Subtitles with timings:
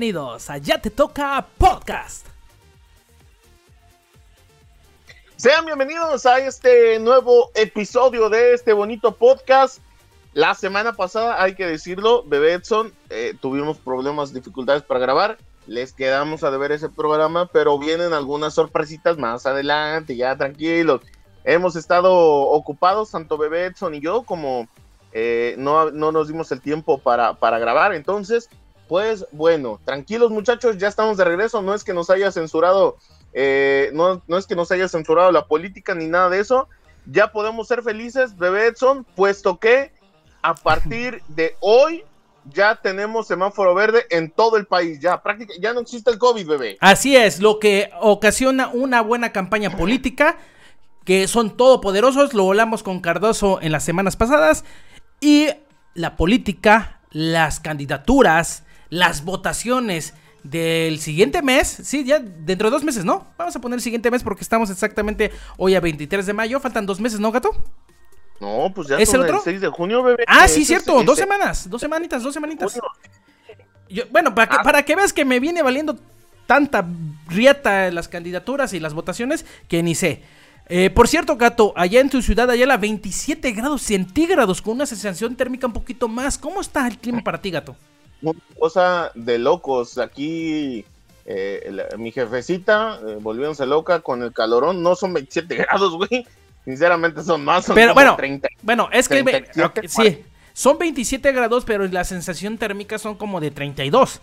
[0.00, 2.26] Bienvenidos a Ya Te Toca Podcast.
[5.36, 9.82] Sean bienvenidos a este nuevo episodio de este bonito podcast.
[10.32, 15.36] La semana pasada, hay que decirlo, Bebé Edson, eh, tuvimos problemas, dificultades para grabar.
[15.66, 21.02] Les quedamos a deber ese programa, pero vienen algunas sorpresitas más adelante, ya tranquilos.
[21.44, 24.66] Hemos estado ocupados, tanto Bebé Edson y yo, como
[25.12, 27.92] eh, no, no, nos dimos el tiempo para, para grabar.
[27.92, 28.48] Entonces,
[28.90, 31.62] pues bueno, tranquilos muchachos, ya estamos de regreso.
[31.62, 32.96] No es que nos haya censurado,
[33.32, 36.68] eh, no, no es que nos haya censurado la política ni nada de eso.
[37.06, 39.92] Ya podemos ser felices, Bebé Edson, puesto que
[40.42, 42.02] a partir de hoy
[42.52, 44.98] ya tenemos semáforo verde en todo el país.
[44.98, 46.76] Ya prácticamente ya no existe el COVID, bebé.
[46.80, 50.36] Así es, lo que ocasiona una buena campaña política,
[51.04, 54.64] que son todopoderosos, lo hablamos con Cardoso en las semanas pasadas,
[55.20, 55.46] y
[55.94, 63.04] la política, las candidaturas, las votaciones del siguiente mes, sí, ya dentro de dos meses,
[63.04, 63.26] ¿no?
[63.36, 66.86] Vamos a poner el siguiente mes porque estamos exactamente hoy a 23 de mayo, faltan
[66.86, 67.50] dos meses, ¿no, gato?
[68.40, 69.40] No, pues ya ¿Es el otro?
[69.44, 70.24] 6 de junio, bebé.
[70.26, 72.78] Ah, sí, cierto, dos ese- semanas, dos semanitas, dos semanitas.
[73.90, 74.62] Yo- bueno, para que, Ah.
[74.62, 75.98] para que veas que me viene valiendo
[76.46, 76.86] tanta
[77.28, 80.22] rieta las candidaturas y las votaciones que ni sé.
[80.70, 84.86] Eh, por cierto, gato, allá en tu ciudad, allá a 27 grados centígrados con una
[84.86, 86.38] sensación térmica un poquito más.
[86.38, 87.76] ¿Cómo está el clima para ti, gato?
[88.22, 89.98] Una cosa de locos.
[89.98, 90.84] Aquí
[91.26, 94.82] eh, la- mi jefecita eh, volviéndose loca con el calorón.
[94.82, 96.26] No son 27 grados, güey.
[96.64, 97.64] Sinceramente son más.
[97.64, 98.48] Son Pero bueno, 30.
[98.62, 99.22] Bueno, es que...
[99.22, 104.20] ve- 37, ok, sí, son 27 grados, pero la sensación térmica son como de 32.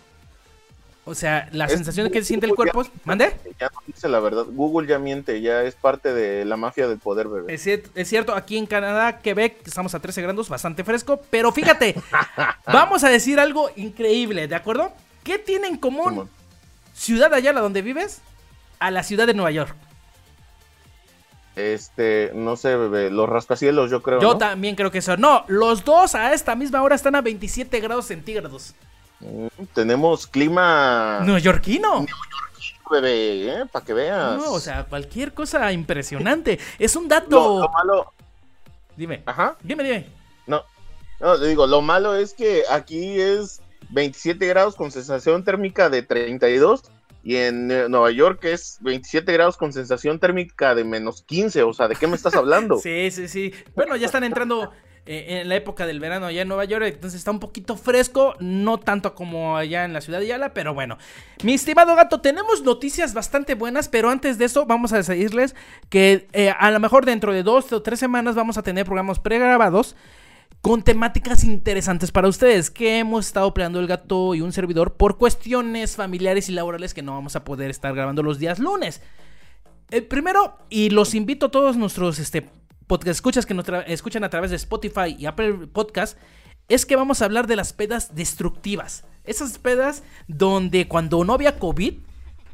[1.07, 2.81] O sea, la Es- sensación que siente el cuerpo...
[2.81, 3.33] es- ¿Mande?
[3.59, 4.45] Ya no dice la verdad.
[4.49, 5.39] Google ya miente.
[5.41, 7.53] Ya es parte de la mafia del poder, bebé.
[7.53, 11.21] Es, cier- es cierto, aquí en Canadá, Quebec, estamos a 13 grados, bastante fresco.
[11.29, 11.95] Pero fíjate,
[12.67, 14.91] vamos a decir algo increíble, ¿de acuerdo?
[15.23, 16.29] ¿Qué tiene en común Simón.
[16.93, 18.19] Ciudad Ayala, donde vives,
[18.79, 19.75] a la ciudad de Nueva York?
[21.55, 23.09] Este, no sé, bebé.
[23.09, 24.21] Los rascacielos, yo creo.
[24.21, 24.37] Yo ¿no?
[24.37, 25.17] también creo que eso.
[25.17, 28.75] No, los dos a esta misma hora están a 27 grados centígrados.
[29.19, 32.05] Mm, Tenemos clima Neoyorquino.
[32.89, 33.65] bebé, ¿eh?
[33.71, 34.37] Para que veas.
[34.37, 36.59] No, o sea, cualquier cosa impresionante.
[36.79, 37.59] Es un lo, dato.
[37.61, 38.13] lo malo.
[38.95, 39.55] Dime, Ajá.
[39.61, 40.07] dime, dime.
[40.45, 40.63] No,
[41.19, 46.01] no, le digo, lo malo es que aquí es 27 grados con sensación térmica de
[46.03, 46.83] 32
[47.23, 51.63] y en eh, Nueva York es 27 grados con sensación térmica de menos 15.
[51.63, 52.77] O sea, ¿de qué me estás hablando?
[52.87, 53.53] Sí, sí, sí.
[53.75, 54.71] Bueno, ya están entrando
[55.09, 58.35] eh, en la época del verano allá en Nueva York, entonces está un poquito fresco,
[58.39, 60.97] no tanto como allá en la ciudad de Yala, pero bueno.
[61.43, 65.55] Mi estimado gato, tenemos noticias bastante buenas, pero antes de eso vamos a decirles
[65.89, 69.19] que eh, a lo mejor dentro de dos o tres semanas vamos a tener programas
[69.19, 69.95] pregrabados
[70.61, 75.17] con temáticas interesantes para ustedes que hemos estado peleando el gato y un servidor por
[75.17, 79.01] cuestiones familiares y laborales que no vamos a poder estar grabando los días lunes.
[79.89, 82.49] El primero, y los invito a todos nuestros este,
[82.87, 86.17] podcast escuchas que nos escuchan a través de Spotify y Apple Podcast,
[86.67, 89.05] es que vamos a hablar de las pedas destructivas.
[89.23, 91.99] Esas pedas donde cuando no había COVID,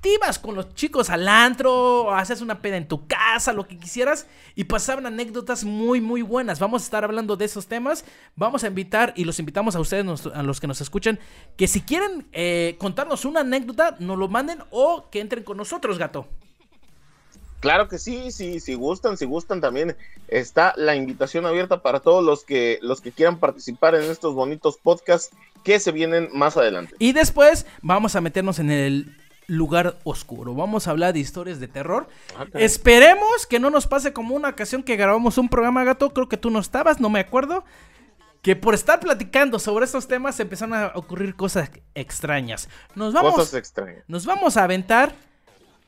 [0.10, 4.28] ibas con los chicos al antro, haces una peda en tu casa, lo que quisieras,
[4.56, 6.60] y pasaban anécdotas muy, muy buenas.
[6.60, 8.04] Vamos a estar hablando de esos temas.
[8.36, 11.20] Vamos a invitar, y los invitamos a ustedes, nos- a los que nos escuchan,
[11.58, 15.98] que si quieren eh, contarnos una anécdota, nos lo manden o que entren con nosotros,
[15.98, 16.28] gato.
[17.60, 19.96] Claro que sí, sí, si gustan, si gustan también
[20.28, 24.76] está la invitación abierta para todos los que los que quieran participar en estos bonitos
[24.78, 25.34] podcasts
[25.64, 26.94] que se vienen más adelante.
[27.00, 29.16] Y después vamos a meternos en el
[29.48, 30.54] lugar oscuro.
[30.56, 32.08] Vamos a hablar de historias de terror.
[32.54, 36.14] Esperemos que no nos pase como una ocasión que grabamos un programa gato.
[36.14, 37.64] Creo que tú no estabas, no me acuerdo.
[38.42, 42.68] Que por estar platicando sobre estos temas empezaron a ocurrir cosas extrañas.
[42.94, 44.04] Nos vamos, Cosas extrañas.
[44.08, 45.16] nos vamos a aventar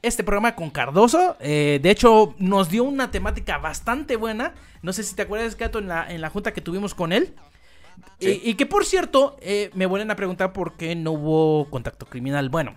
[0.01, 1.35] este programa con Cardoso.
[1.39, 4.53] Eh, de hecho, nos dio una temática bastante buena.
[4.81, 7.33] No sé si te acuerdas, Gato, en la, en la junta que tuvimos con él.
[8.19, 8.39] Sí.
[8.43, 12.49] Y que por cierto, eh, me vuelven a preguntar por qué no hubo contacto criminal.
[12.49, 12.75] Bueno,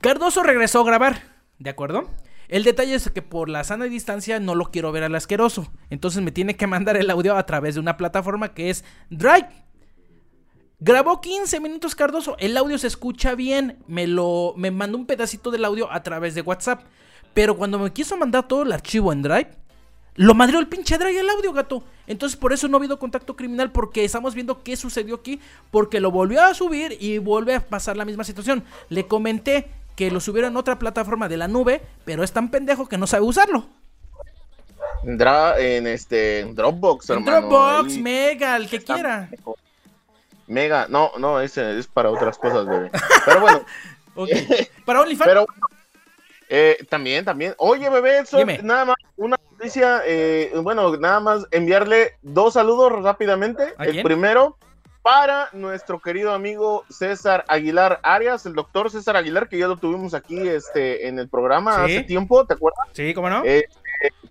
[0.00, 1.22] Cardoso regresó a grabar,
[1.58, 2.08] ¿de acuerdo?
[2.48, 5.70] El detalle es que por la sana distancia no lo quiero ver al asqueroso.
[5.90, 9.48] Entonces me tiene que mandar el audio a través de una plataforma que es Drive.
[10.78, 15.50] Grabó 15 minutos Cardoso, el audio se escucha bien, me lo me mandó un pedacito
[15.50, 16.80] del audio a través de WhatsApp,
[17.34, 19.50] pero cuando me quiso mandar todo el archivo en Drive,
[20.14, 21.84] lo madreó el pinche Drive el audio, gato.
[22.06, 26.00] Entonces por eso no ha habido contacto criminal porque estamos viendo qué sucedió aquí, porque
[26.00, 28.64] lo volvió a subir y vuelve a pasar la misma situación.
[28.88, 29.68] Le comenté
[30.00, 33.06] que lo subiera en otra plataforma de la nube, pero es tan pendejo que no
[33.06, 33.66] sabe usarlo.
[35.02, 37.40] Dra- en este en Dropbox, En hermano.
[37.48, 39.28] Dropbox, ahí Mega, el que quiera.
[39.30, 39.56] mejor.
[40.46, 42.90] Mega, no, no, ese es para otras cosas, bebé.
[43.26, 43.60] Pero bueno.
[44.86, 45.28] ¿Para OnlyFans?
[45.28, 45.46] Pero
[46.48, 47.54] eh, también, también.
[47.58, 53.74] Oye, bebé, eso, nada más una noticia, eh, bueno, nada más enviarle dos saludos rápidamente.
[53.78, 54.56] el primero
[55.02, 60.14] para nuestro querido amigo César Aguilar Arias, el doctor César Aguilar, que ya lo tuvimos
[60.14, 62.88] aquí este, en el programa hace tiempo, ¿te acuerdas?
[62.92, 63.42] Sí, ¿cómo no?
[63.44, 63.64] Eh,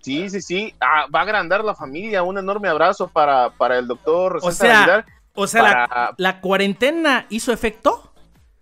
[0.02, 0.76] sí, sí, sí.
[0.80, 2.24] Ah, va a agrandar la familia.
[2.24, 5.06] Un enorme abrazo para, para el doctor César Aguilar.
[5.34, 8.12] O sea, la, la cuarentena hizo efecto.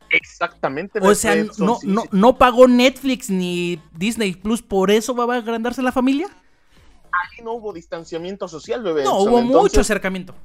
[0.10, 1.00] Exactamente.
[1.02, 5.82] O sea, no, no, no pagó Netflix ni Disney Plus, por eso va a agrandarse
[5.82, 6.28] la familia.
[7.06, 9.04] Ahí no hubo distanciamiento social, bebé.
[9.04, 10.36] No, hubo mucho acercamiento.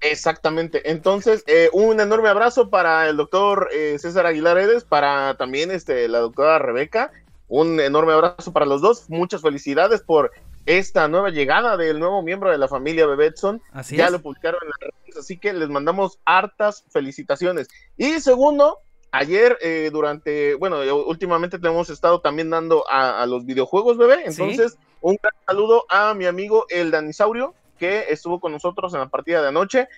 [0.00, 0.90] Exactamente.
[0.90, 6.08] Entonces, eh, un enorme abrazo para el doctor eh, César Aguilar Edes, para también este,
[6.08, 7.12] la doctora Rebeca.
[7.48, 9.08] Un enorme abrazo para los dos.
[9.08, 10.32] Muchas felicidades por
[10.66, 13.62] esta nueva llegada del nuevo miembro de la familia Bebetson.
[13.72, 17.68] Así ya lo publicaron en las redes, así que les mandamos hartas felicitaciones.
[17.96, 18.80] Y segundo,
[19.12, 24.24] ayer eh, durante, bueno, últimamente te hemos estado también dando a, los videojuegos, bebé.
[24.26, 29.08] Entonces, un gran saludo a mi amigo el Danisaurio, que estuvo con nosotros en la
[29.08, 29.88] partida de anoche.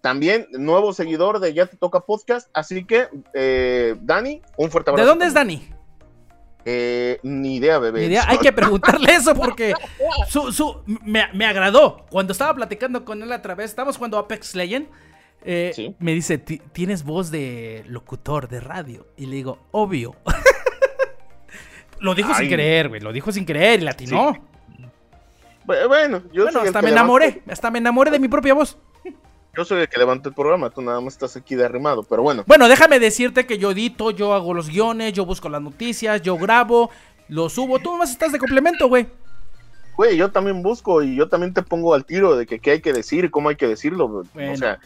[0.00, 2.48] También nuevo seguidor de Ya Te Toca Podcast.
[2.54, 5.04] Así que, eh, Dani, un fuerte abrazo.
[5.04, 5.68] ¿De dónde es Dani?
[6.64, 8.18] Eh, ni idea, bebé.
[8.18, 9.72] Hay que preguntarle eso porque
[10.28, 12.04] su, su, me, agradó.
[12.10, 14.86] Cuando estaba platicando con él a través, estamos jugando Apex Legend.
[15.44, 19.06] Eh, me dice, tienes voz de locutor de radio.
[19.16, 20.14] Y le digo, obvio.
[22.00, 23.00] lo dijo sin creer, güey.
[23.00, 24.47] Lo dijo sin creer y latinó.
[25.68, 27.42] Bueno, yo bueno, hasta me enamoré.
[27.46, 28.78] Hasta me enamoré de mi propia voz.
[29.54, 32.22] Yo soy el que levanta el programa, tú nada más estás aquí de arrimado, pero
[32.22, 32.44] bueno.
[32.46, 36.36] Bueno, déjame decirte que yo edito, yo hago los guiones, yo busco las noticias, yo
[36.38, 36.90] grabo,
[37.28, 37.80] lo subo.
[37.80, 39.08] Tú más estás de complemento, güey.
[39.96, 42.80] Güey, yo también busco y yo también te pongo al tiro de que qué hay
[42.80, 44.06] que decir cómo hay que decirlo.
[44.06, 44.78] O sea,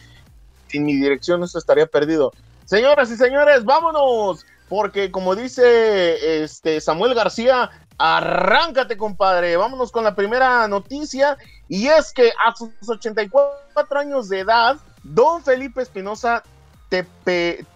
[0.69, 2.32] sin mi dirección eso estaría perdido.
[2.64, 9.55] Señoras y señores, vámonos, porque como dice este Samuel García, arráncate, compadre.
[9.59, 11.37] Vámonos con la primera noticia
[11.69, 16.43] y es que a sus 84 años de edad, don Felipe Espinosa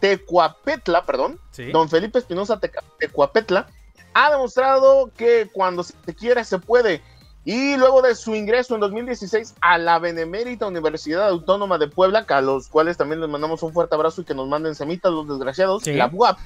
[0.00, 1.38] Tecuapetla, perdón,
[1.70, 2.58] don Felipe Espinosa
[2.98, 3.66] Tecuapetla,
[4.14, 7.02] ha demostrado que cuando se quiere se puede.
[7.44, 12.40] Y luego de su ingreso en 2016 a la Benemérita Universidad Autónoma de Puebla, a
[12.40, 15.86] los cuales también les mandamos un fuerte abrazo y que nos manden semitas los desgraciados,
[15.86, 16.38] la UAP,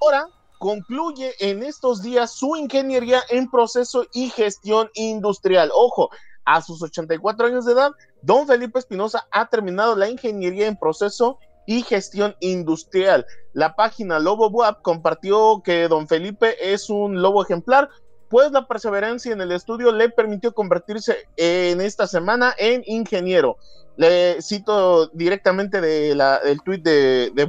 [0.00, 0.28] ahora
[0.58, 5.70] concluye en estos días su ingeniería en proceso y gestión industrial.
[5.74, 6.10] Ojo,
[6.44, 7.92] a sus 84 años de edad,
[8.22, 13.26] don Felipe Espinosa ha terminado la ingeniería en proceso y gestión industrial.
[13.52, 17.90] La página Lobo Web compartió que don Felipe es un lobo ejemplar,
[18.30, 23.58] pues la perseverancia en el estudio le permitió convertirse en esta semana en ingeniero.
[23.96, 27.44] Le cito directamente de la, del tweet de, de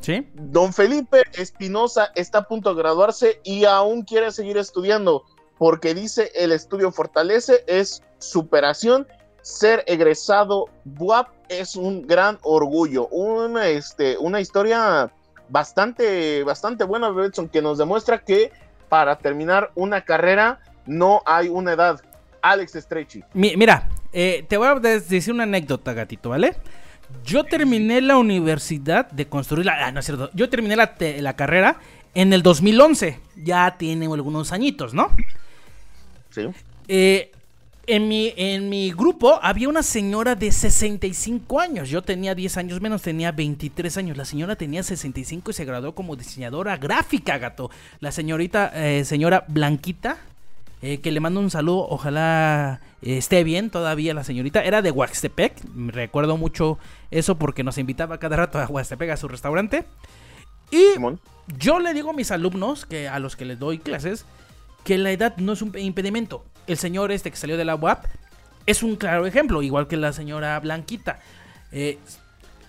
[0.00, 0.26] ¿Sí?
[0.34, 5.24] Don Felipe Espinosa está a punto de graduarse y aún quiere seguir estudiando
[5.58, 9.06] porque dice el estudio fortalece, es superación.
[9.42, 15.12] Ser egresado BUAP es un gran orgullo, una, este, una historia
[15.50, 18.52] bastante, bastante buena, Betson, que nos demuestra que
[18.88, 22.00] para terminar una carrera no hay una edad.
[22.42, 23.22] Alex Stretchy.
[23.34, 26.56] mira, eh, te voy a decir una anécdota, gatito, ¿vale?
[27.24, 29.86] Yo terminé la universidad de construir la...
[29.86, 30.30] Ah, no es cierto.
[30.34, 31.78] Yo terminé la, la carrera
[32.14, 33.20] en el 2011.
[33.36, 35.10] Ya tiene algunos añitos, ¿no?
[36.30, 36.42] Sí.
[36.88, 37.30] Eh,
[37.86, 41.88] en, mi, en mi grupo había una señora de 65 años.
[41.88, 44.16] Yo tenía 10 años menos, tenía 23 años.
[44.16, 47.70] La señora tenía 65 y se graduó como diseñadora gráfica, gato.
[48.00, 50.18] La señorita, eh, señora Blanquita,
[50.82, 51.86] eh, que le mando un saludo.
[51.88, 54.62] Ojalá esté bien todavía la señorita.
[54.62, 55.54] Era de Huaxtepec.
[55.88, 56.78] Recuerdo mucho
[57.10, 59.84] eso porque nos invitaba cada rato a Huaxtepec a su restaurante.
[60.70, 60.84] Y
[61.58, 64.24] yo le digo a mis alumnos, que a los que les doy clases,
[64.84, 66.44] que la edad no es un impedimento.
[66.66, 68.04] El señor este que salió de la UAP
[68.66, 71.18] es un claro ejemplo, igual que la señora Blanquita.
[71.72, 71.98] Eh,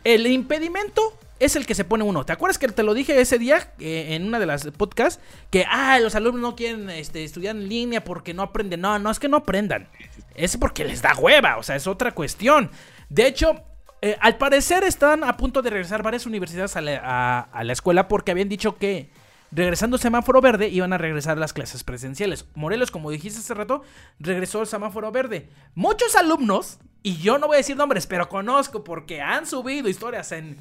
[0.04, 2.26] el impedimento es el que se pone uno.
[2.26, 5.22] ¿Te acuerdas que te lo dije ese día en una de las podcasts?
[5.50, 8.82] Que, ah, los alumnos no quieren este, estudiar en línea porque no aprenden.
[8.82, 9.90] No, no es que no aprendan.
[10.36, 12.70] Es porque les da hueva, o sea, es otra cuestión.
[13.10, 13.64] De hecho,
[14.02, 18.48] eh, al parecer están a punto de regresar varias universidades a la escuela porque habían
[18.48, 19.10] dicho que
[19.52, 22.46] regresando semáforo verde, iban a regresar las clases presenciales.
[22.56, 23.84] Morelos, como dijiste hace rato,
[24.20, 25.50] regresó el semáforo verde.
[25.76, 30.32] Muchos alumnos, y yo no voy a decir nombres, pero conozco porque han subido historias
[30.32, 30.58] en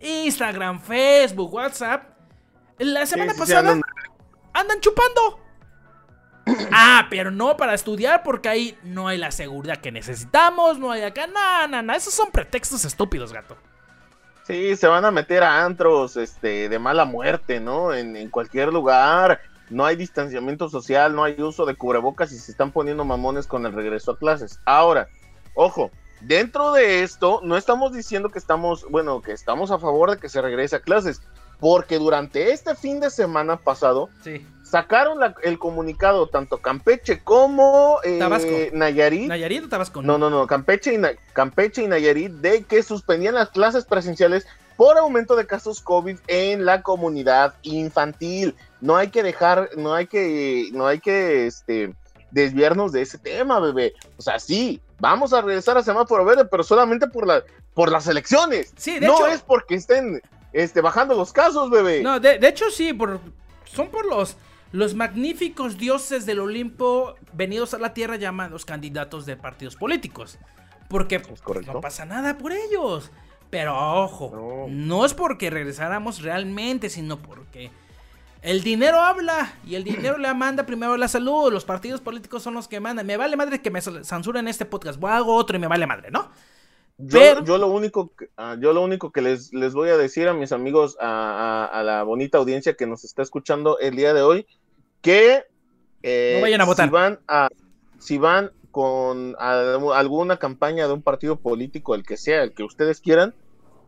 [0.00, 2.04] Instagram, Facebook, WhatsApp.
[2.78, 3.78] La semana pasada
[4.52, 4.80] andan...
[4.80, 5.40] chupando.
[6.72, 11.02] Ah, pero no para estudiar porque ahí no hay la seguridad que necesitamos, no hay
[11.02, 13.56] acá, nada, nada, esos son pretextos estúpidos, gato.
[14.46, 17.94] Sí, se van a meter a antros este, de mala muerte, ¿no?
[17.94, 19.40] En, en cualquier lugar.
[19.68, 23.64] No hay distanciamiento social, no hay uso de cubrebocas y se están poniendo mamones con
[23.64, 24.58] el regreso a clases.
[24.64, 25.08] Ahora,
[25.54, 30.18] ojo, dentro de esto no estamos diciendo que estamos, bueno, que estamos a favor de
[30.18, 31.20] que se regrese a clases,
[31.58, 34.46] porque durante este fin de semana pasado Sí.
[34.62, 38.50] sacaron la- el comunicado tanto Campeche como eh, Tabasco.
[38.72, 39.28] Nayarit.
[39.28, 40.00] ¿Nayarit o Tabasco?
[40.00, 44.46] No, no, no, Campeche y, Na- Campeche y Nayarit de que suspendían las clases presenciales
[44.76, 48.56] por aumento de casos COVID en la comunidad infantil.
[48.80, 51.92] No hay que dejar, no hay que, no hay que, este,
[52.30, 53.94] desviarnos de ese tema, bebé.
[54.16, 57.42] O sea, sí, vamos a regresar a semáforo verde, pero solamente por la,
[57.74, 58.72] por las elecciones.
[58.76, 60.20] Sí, de no hecho- es porque estén,
[60.52, 62.02] este, bajando los casos, bebé.
[62.02, 63.20] No, de, de hecho sí, por,
[63.64, 64.36] son por los,
[64.72, 70.38] los magníficos dioses del Olimpo venidos a la tierra llamados candidatos de partidos políticos.
[70.88, 71.72] Porque Es correcto.
[71.72, 73.10] no pasa nada por ellos.
[73.48, 74.66] Pero ojo, No.
[74.68, 75.04] no.
[75.04, 77.70] es porque regresáramos realmente, sino porque
[78.42, 81.52] el dinero habla y el dinero le manda primero la salud.
[81.52, 83.06] Los partidos políticos son los que mandan.
[83.06, 84.98] Me vale madre que me censuren este podcast.
[84.98, 86.30] Voy a hago otro y me vale madre, ¿no?
[86.98, 89.96] Yo, Pero- yo lo único que, ah, yo lo único que les, les voy a
[89.96, 93.96] decir a mis amigos, a, a- a la bonita audiencia que nos está escuchando el
[93.96, 94.46] día de hoy,
[95.00, 95.44] que
[96.02, 96.86] eh, No vayan a votar.
[96.88, 97.48] Si van, a,
[97.98, 103.00] si van con alguna campaña de un partido político, el que sea, el que ustedes
[103.00, 103.34] quieran,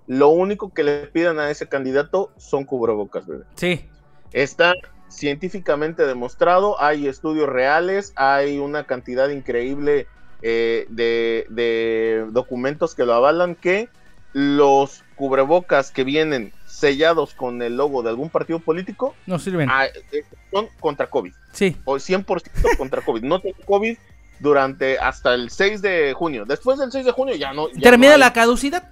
[0.07, 3.45] lo único que le pidan a ese candidato son cubrebocas, bebé.
[3.57, 3.85] Sí.
[4.33, 4.75] Está
[5.09, 10.07] científicamente demostrado, hay estudios reales, hay una cantidad increíble
[10.43, 13.89] eh, de, de documentos que lo avalan que
[14.33, 19.69] los cubrebocas que vienen sellados con el logo de algún partido político No sirven.
[19.71, 21.77] ah, eh, son contra COVID, Sí.
[21.85, 23.23] o 100% contra COVID.
[23.23, 23.97] No tengo COVID
[24.41, 26.45] durante hasta el 6 de junio.
[26.47, 27.69] Después del 6 de junio ya no.
[27.75, 28.89] ya Termina no la caducidad.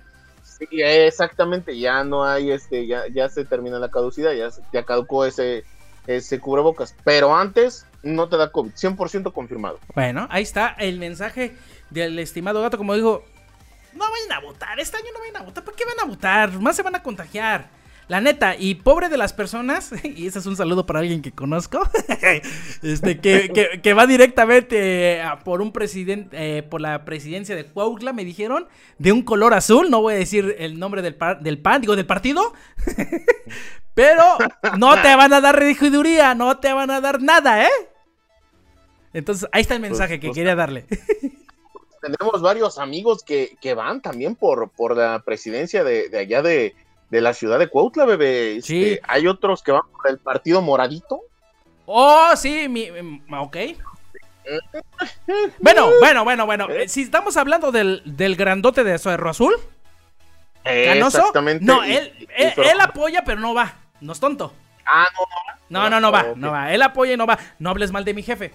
[0.60, 5.24] Sí, exactamente, ya no hay este, ya, ya se termina la caducidad, ya, ya caducó
[5.24, 5.64] ese,
[6.06, 6.94] ese cubrebocas.
[7.02, 9.78] Pero antes no te da COVID, 100% confirmado.
[9.94, 11.54] Bueno, ahí está el mensaje
[11.88, 12.76] del estimado gato.
[12.76, 13.24] Como digo,
[13.94, 14.78] no vayan a votar.
[14.78, 15.64] Este año no vayan a votar.
[15.64, 16.52] ¿Por qué van a votar?
[16.60, 17.68] Más se van a contagiar.
[18.10, 21.30] La neta, y pobre de las personas, y ese es un saludo para alguien que
[21.30, 21.88] conozco,
[22.82, 27.66] este, que, que- que va directamente a por un presidente, eh, por la presidencia de
[27.66, 28.66] Cuautla, me dijeron,
[28.98, 31.94] de un color azul, no voy a decir el nombre del, par- del PAN, digo,
[31.94, 32.52] del partido,
[33.94, 34.24] pero
[34.76, 37.70] no te van a dar regiduría, no te van a dar nada, ¿eh?
[39.12, 40.84] Entonces, ahí está el mensaje que pues, quería darle.
[42.00, 46.74] Tenemos varios amigos que, que van también por, por la presidencia de, de allá de,
[47.10, 48.56] de la ciudad de Cuautla, bebé.
[48.56, 48.98] Este, Sí.
[49.06, 51.20] Hay otros que van por el partido moradito.
[51.86, 52.88] Oh, sí, mi,
[53.36, 53.56] ok.
[55.60, 56.68] Bueno, bueno, bueno, bueno.
[56.70, 59.54] eh, Si estamos hablando del, del grandote de Cerro Azul,
[60.64, 61.18] Canoso.
[61.18, 61.64] Exactamente.
[61.64, 63.74] No, él, y- él, apoya, pero no va.
[64.00, 64.52] No es tonto.
[64.86, 65.06] Ah,
[65.68, 66.22] No, no, no va.
[66.30, 66.36] Ok.
[66.36, 66.72] No va.
[66.72, 67.38] Él apoya y no va.
[67.58, 68.52] No hables mal de mi jefe.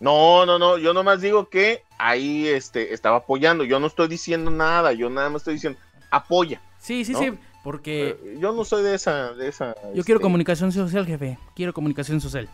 [0.00, 4.50] No, no, no, yo nomás digo que ahí este, estaba apoyando, yo no estoy diciendo
[4.50, 5.78] nada, yo nada más estoy diciendo
[6.10, 6.60] apoya.
[6.78, 7.18] Sí, sí, ¿No?
[7.18, 7.32] sí.
[7.66, 9.74] Porque Eh, Yo no soy de esa, de esa.
[9.92, 11.36] yo quiero este, comunicación social, jefe.
[11.56, 12.48] Quiero comunicación social.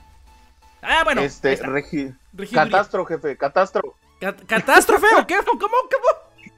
[0.81, 1.21] Ah, bueno.
[1.21, 2.17] Este, regi-
[2.51, 3.95] catastro, jefe, catastro.
[4.19, 5.37] Cat- ¿Catástrofe o qué?
[5.45, 5.59] ¿Cómo?
[5.61, 6.49] ¿Cómo?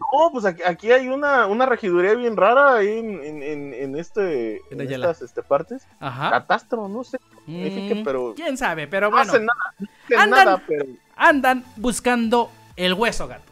[0.00, 3.96] No, pues aquí, aquí hay una, una regiduría bien rara ahí en, en, en, en
[3.96, 5.86] este, En estas este, partes.
[6.00, 6.30] Ajá.
[6.30, 8.88] Catastro, no sé, Mm, pero ¿Quién sabe?
[8.88, 9.30] Pero no bueno.
[9.30, 13.44] hacen nada, no hacen Andan- nada, pero Andan buscando el hueso, gato.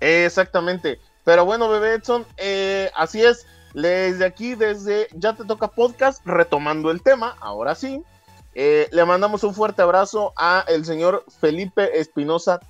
[0.00, 1.00] Exactamente.
[1.28, 3.46] Pero bueno, bebé Edson, eh, así es.
[3.74, 8.02] Desde aquí, desde Ya Te Toca Podcast, retomando el tema, ahora sí,
[8.54, 12.60] eh, le mandamos un fuerte abrazo a el señor Felipe Espinosa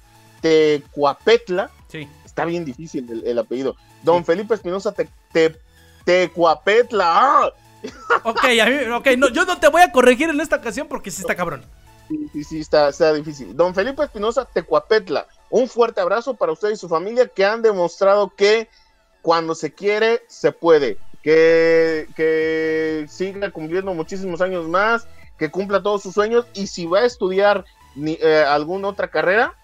[0.41, 1.71] Tecuapetla.
[1.87, 2.09] Sí.
[2.25, 3.77] Está bien difícil el, el apellido.
[4.03, 5.57] Don Felipe Espinosa Te, Te-
[6.05, 7.05] Tecuapetla.
[7.07, 7.53] ¡Ah!
[8.25, 11.13] Ok, a mí, ok, no, yo no te voy a corregir en esta ocasión porque
[11.13, 11.65] sí está cabrón.
[12.09, 13.57] Sí, sí, sí, está, está difícil.
[13.57, 18.33] Don Felipe Espinosa Tecuapetla, un fuerte abrazo para usted y su familia que han demostrado
[18.35, 18.69] que
[19.23, 20.99] cuando se quiere, se puede.
[21.23, 25.07] Que, que siga cumpliendo muchísimos años más,
[25.39, 27.65] que cumpla todos sus sueños y si va a estudiar
[27.95, 29.55] ni, eh, alguna otra carrera,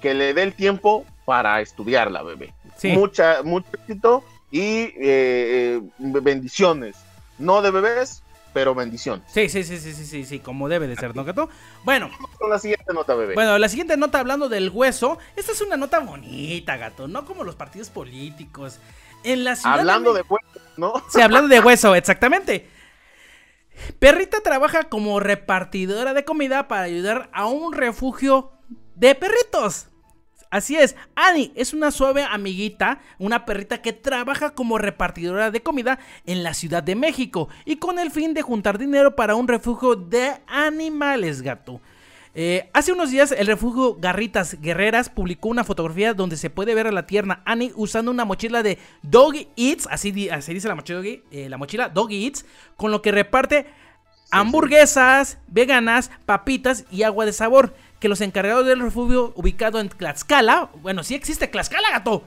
[0.00, 2.52] que le dé el tiempo para estudiarla, bebé.
[2.76, 2.92] Sí.
[2.92, 6.96] Mucha, mucho éxito y eh, eh, bendiciones.
[7.38, 8.22] No de bebés,
[8.54, 9.24] pero bendiciones.
[9.30, 11.50] Sí, sí, sí, sí, sí, sí, sí, como debe de ser, ¿no, gato?
[11.84, 12.08] Bueno,
[12.38, 13.34] Con la siguiente nota, bebé.
[13.34, 17.44] bueno, la siguiente nota hablando del hueso, esta es una nota bonita, gato, no como
[17.44, 18.78] los partidos políticos.
[19.24, 20.94] En la ciudad Hablando Me- de huesos, ¿no?
[21.10, 22.68] Sí, hablando de hueso, exactamente.
[23.98, 28.52] Perrita trabaja como repartidora de comida para ayudar a un refugio
[28.94, 29.88] de perritos.
[30.54, 35.98] Así es, Annie es una suave amiguita, una perrita que trabaja como repartidora de comida
[36.26, 39.96] en la Ciudad de México y con el fin de juntar dinero para un refugio
[39.96, 41.80] de animales, gato.
[42.36, 46.86] Eh, hace unos días el refugio Garritas Guerreras publicó una fotografía donde se puede ver
[46.86, 51.48] a la tierna Annie usando una mochila de Doggy Eats, así, dice la mochila, eh,
[51.48, 52.46] la mochila Doggy Eats,
[52.76, 53.66] con lo que reparte
[54.30, 60.68] hamburguesas, veganas, papitas y agua de sabor que los encargados del refugio ubicado en Tlaxcala,
[60.82, 62.22] bueno, sí existe Tlaxcala, gato,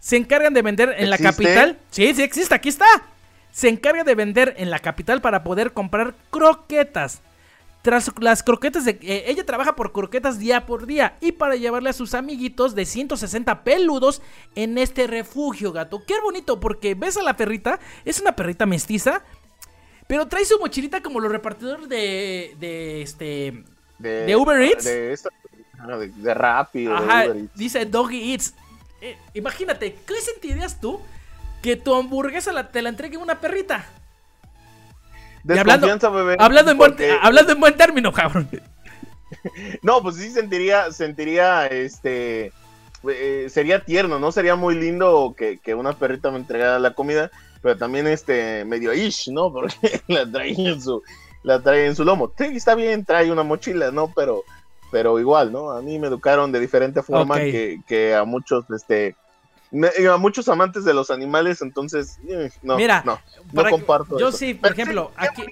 [0.00, 1.78] se encargan de vender en la capital.
[1.88, 2.84] Sí, sí existe, aquí está.
[3.52, 7.20] Se encarga de vender en la capital para poder comprar croquetas.
[7.82, 8.98] Tras las croquetas de...
[9.02, 12.84] Eh, ella trabaja por croquetas día por día y para llevarle a sus amiguitos de
[12.84, 14.22] 160 peludos
[14.56, 16.02] en este refugio, gato.
[16.08, 19.22] Qué bonito, porque ves a la perrita, es una perrita mestiza,
[20.08, 23.62] pero trae su mochilita como los repartidores de, de este
[24.00, 24.84] de, Uber Eats.
[24.84, 25.18] De,
[26.16, 26.86] de, Rappi.
[26.86, 28.54] Ajá, dice Doggy Eats.
[29.00, 31.00] Eh, imagínate, ¿qué sentirías tú
[31.62, 33.86] que tu hamburguesa te la entregue una perrita?
[35.48, 38.48] hablando, bebé, hablando, en buen, hablando en buen término, cabrón.
[39.82, 42.52] no, pues sí sentiría, sentiría, este,
[43.08, 44.32] eh, sería tierno, ¿no?
[44.32, 47.30] Sería muy lindo que, que, una perrita me entregara la comida,
[47.62, 49.50] pero también, este, medio ish, ¿no?
[49.52, 51.02] Porque la trae en su,
[51.42, 52.32] la trae en su lomo.
[52.36, 54.12] Sí, está bien, trae una mochila, ¿no?
[54.14, 54.44] Pero,
[54.90, 55.70] pero igual, ¿no?
[55.70, 59.16] A mí me educaron de diferente forma que, a muchos, este,
[60.10, 63.20] a muchos amantes de los animales, entonces, eh, no, Mira, no,
[63.52, 64.18] no comparto.
[64.18, 65.44] Yo sí, por ejemplo, aquí,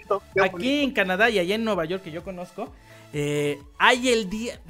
[0.43, 2.73] aquí en Canadá y allá en Nueva York, que yo conozco,
[3.13, 4.61] eh, hay el día,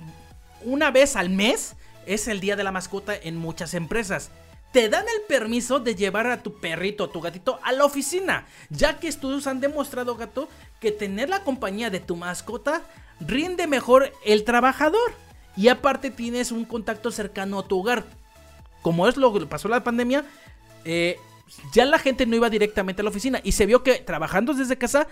[0.62, 1.74] una vez al mes,
[2.06, 4.30] es el día de la mascota en muchas empresas
[4.72, 8.46] te dan el permiso de llevar a tu perrito o tu gatito a la oficina,
[8.70, 10.48] ya que estudios han demostrado, gato,
[10.80, 12.82] que tener la compañía de tu mascota
[13.20, 15.12] rinde mejor el trabajador.
[15.56, 18.04] Y aparte tienes un contacto cercano a tu hogar.
[18.82, 20.24] Como es lo que pasó la pandemia,
[20.84, 21.16] eh,
[21.72, 24.78] ya la gente no iba directamente a la oficina y se vio que trabajando desde
[24.78, 25.08] casa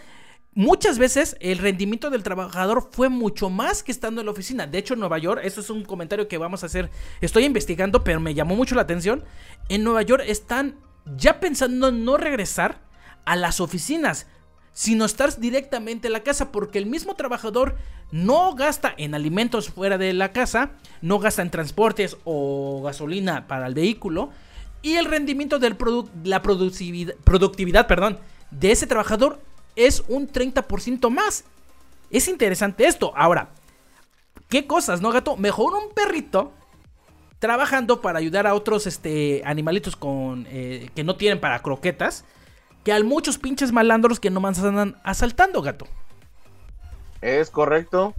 [0.57, 4.67] Muchas veces el rendimiento del trabajador fue mucho más que estando en la oficina.
[4.67, 6.91] De hecho, en Nueva York, eso es un comentario que vamos a hacer.
[7.21, 9.23] Estoy investigando, pero me llamó mucho la atención.
[9.69, 10.77] En Nueva York están
[11.15, 12.81] ya pensando en no regresar
[13.27, 14.29] a las oficinas,
[14.73, 17.77] sino estar directamente en la casa, porque el mismo trabajador
[18.11, 20.71] no gasta en alimentos fuera de la casa,
[21.03, 24.31] no gasta en transportes o gasolina para el vehículo,
[24.81, 25.77] y el rendimiento de
[26.25, 28.19] la productividad, productividad perdón,
[28.51, 29.39] de ese trabajador
[29.77, 31.45] es un 30% más.
[32.11, 33.13] Es interesante esto.
[33.17, 33.51] Ahora,
[34.49, 35.37] ¿qué cosas, no, gato?
[35.37, 36.53] Mejor un perrito
[37.39, 42.25] trabajando para ayudar a otros este, animalitos con, eh, que no tienen para croquetas
[42.83, 45.87] que a muchos pinches malandros que nomás andan asaltando, gato.
[47.21, 48.15] Es correcto.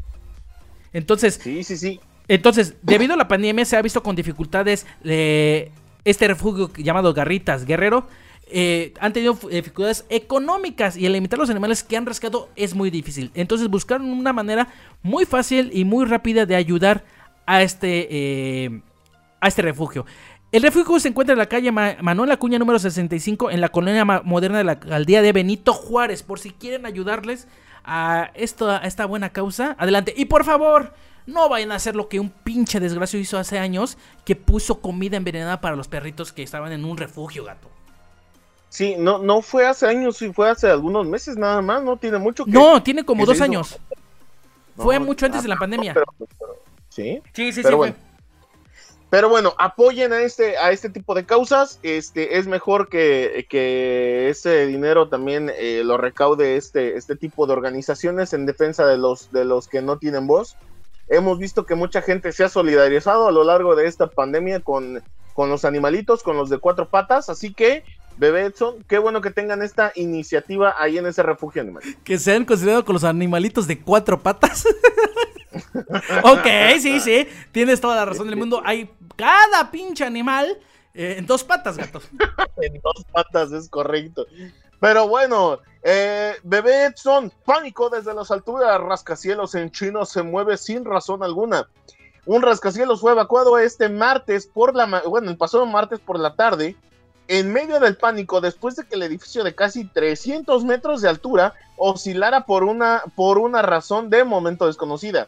[0.92, 2.00] Entonces, sí, sí, sí.
[2.28, 5.72] Entonces, debido a la pandemia se ha visto con dificultades eh,
[6.04, 8.08] este refugio llamado Garritas Guerrero
[8.50, 12.90] eh, han tenido dificultades económicas y el limitar los animales que han rescatado es muy
[12.90, 13.32] difícil.
[13.34, 14.70] Entonces buscaron una manera
[15.04, 17.04] muy fácil y muy rápida de ayudar
[17.46, 18.82] a este, eh,
[19.42, 20.06] a este refugio.
[20.52, 24.60] El refugio se encuentra en la calle Manuel Acuña número 65 en la colonia moderna
[24.60, 26.24] de la alcaldía de Benito Juárez.
[26.24, 27.50] Por si quieren ayudarles
[27.84, 30.14] a, a esta buena causa, adelante.
[30.16, 30.94] Y por favor,
[31.26, 35.18] no vayan a hacer lo que un pinche desgracio hizo hace años que puso comida
[35.18, 37.70] envenenada para los perritos que estaban en un refugio, gato.
[38.70, 42.18] Sí, no, no fue hace años, sí fue hace algunos meses nada más, no tiene
[42.18, 43.80] mucho que, No, tiene como dos años.
[44.76, 45.96] fue mucho antes de la pandemia.
[46.90, 47.96] sí, sí, sí, pero bueno.
[49.10, 51.80] Pero bueno, apoyen a este, a este tipo de causas.
[51.82, 57.54] Este, es mejor que, que ese dinero también eh, lo recaude este, este tipo de
[57.54, 60.58] organizaciones en defensa de los, de los que no tienen voz.
[61.08, 65.02] Hemos visto que mucha gente se ha solidarizado a lo largo de esta pandemia con,
[65.34, 67.30] con los animalitos, con los de cuatro patas.
[67.30, 67.86] Así que
[68.18, 71.84] Bebé Edson, qué bueno que tengan esta iniciativa ahí en ese refugio animal.
[72.04, 74.66] Que sean considerados con los animalitos de cuatro patas.
[76.24, 76.48] ok,
[76.80, 78.62] sí, sí, tienes toda la razón del mundo.
[78.66, 80.58] Hay cada pinche animal
[80.94, 82.08] eh, en dos patas, gatos.
[82.62, 84.26] en dos patas, es correcto.
[84.80, 90.86] Pero bueno, eh, Bebé Edson, pánico desde las alturas, rascacielos en chino se mueve sin
[90.86, 91.68] razón alguna.
[92.26, 96.76] Un rascacielos fue evacuado este martes por la, bueno, el pasado martes por la tarde
[97.28, 101.54] en medio del pánico después de que el edificio de casi 300 metros de altura
[101.76, 105.28] oscilara por una, por una razón de momento desconocida.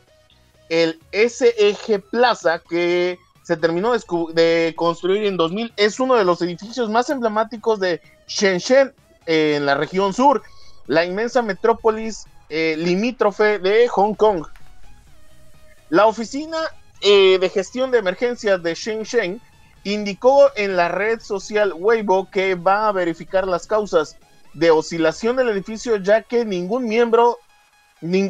[0.70, 3.94] El SEG Plaza, que se terminó
[4.34, 8.94] de, construir en 2000, es uno de los edificios más emblemáticos de Shenzhen
[9.26, 10.42] en la región sur
[10.90, 14.46] la inmensa metrópolis eh, limítrofe de Hong Kong.
[15.90, 16.58] La oficina
[17.02, 19.40] eh, de gestión de emergencias de Shenzhen
[19.84, 24.18] indicó en la red social Weibo que va a verificar las causas
[24.54, 27.38] de oscilación del edificio ya que ningún miembro,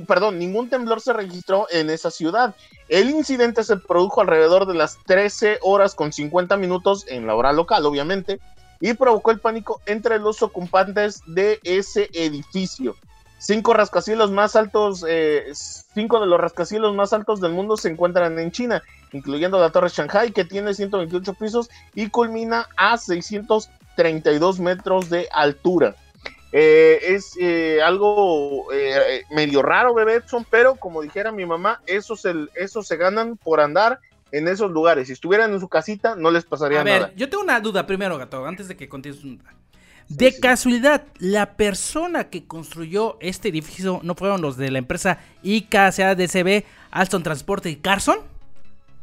[0.07, 2.55] perdón, ningún temblor se registró en esa ciudad.
[2.87, 7.53] El incidente se produjo alrededor de las 13 horas con 50 minutos en la hora
[7.53, 8.39] local, obviamente,
[8.79, 12.95] y provocó el pánico entre los ocupantes de ese edificio.
[13.37, 18.37] Cinco rascacielos más altos, eh, cinco de los rascacielos más altos del mundo se encuentran
[18.37, 25.09] en China, incluyendo la Torre Shanghai, que tiene 128 pisos y culmina a 632 metros
[25.09, 25.95] de altura.
[26.51, 28.65] Eh, es eh, algo
[29.29, 33.99] medio raro, bebé pero como dijera mi mamá, esos, el, esos se ganan por andar
[34.31, 35.07] en esos lugares.
[35.07, 36.97] Si estuvieran en su casita, no les pasaría nada.
[36.97, 39.21] A ver, yo tengo una duda primero, gato, antes de que continúes.
[40.07, 46.63] De casualidad, la persona que construyó este edificio no fueron los de la empresa IKCADCB,
[46.89, 48.17] Alstom Transporte y Carson,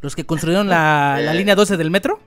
[0.01, 1.35] los que construyeron la, eh.
[1.35, 2.21] línea 12 del metro.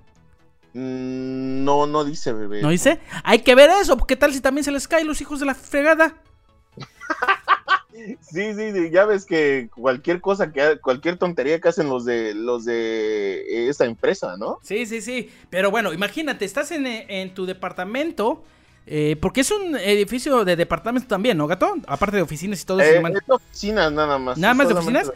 [0.73, 2.61] Mm, no, no dice, bebé.
[2.61, 2.99] ¿No dice?
[3.23, 5.55] Hay que ver eso, ¿qué tal si también se les caen los hijos de la
[5.55, 6.15] fregada?
[8.21, 12.33] Sí, sí, sí, ya ves que cualquier cosa que cualquier tontería que hacen los de
[12.33, 14.59] los de esa empresa, ¿no?
[14.63, 15.29] Sí, sí, sí.
[15.49, 18.41] Pero bueno, imagínate, estás en, en tu departamento
[18.91, 21.75] eh, porque es un edificio de departamento también, ¿no, gato?
[21.85, 23.07] Aparte de oficinas y todo eso.
[23.07, 24.35] Eh, es oficinas nada más.
[24.35, 25.11] ¿Nada más de oficinas?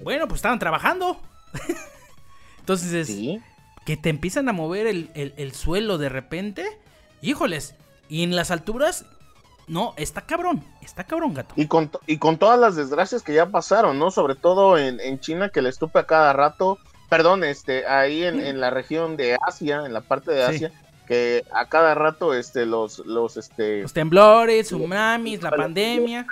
[0.00, 1.20] Bueno, pues estaban trabajando.
[2.60, 3.08] Entonces,
[3.84, 6.66] que te empiezan a mover el, suelo de repente.
[7.22, 7.74] Híjoles,
[8.08, 9.06] y en las alturas,
[9.66, 11.54] no, está cabrón, está cabrón, gato.
[11.56, 14.10] Y con, y con todas las desgracias que ya pasaron, ¿no?
[14.10, 16.78] Sobre todo en, China, que le estupe a cada rato.
[17.08, 20.72] Perdón, este, ahí en, la región de Asia, en la parte de Asia
[21.06, 26.26] que a cada rato este los los este los temblores, tsunamis, la pandemia,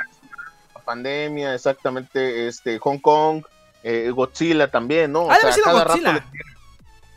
[0.75, 3.43] la pandemia, exactamente, este Hong Kong,
[3.89, 5.27] eh, Godzilla también, ¿no?
[5.27, 6.01] O sea, cada rato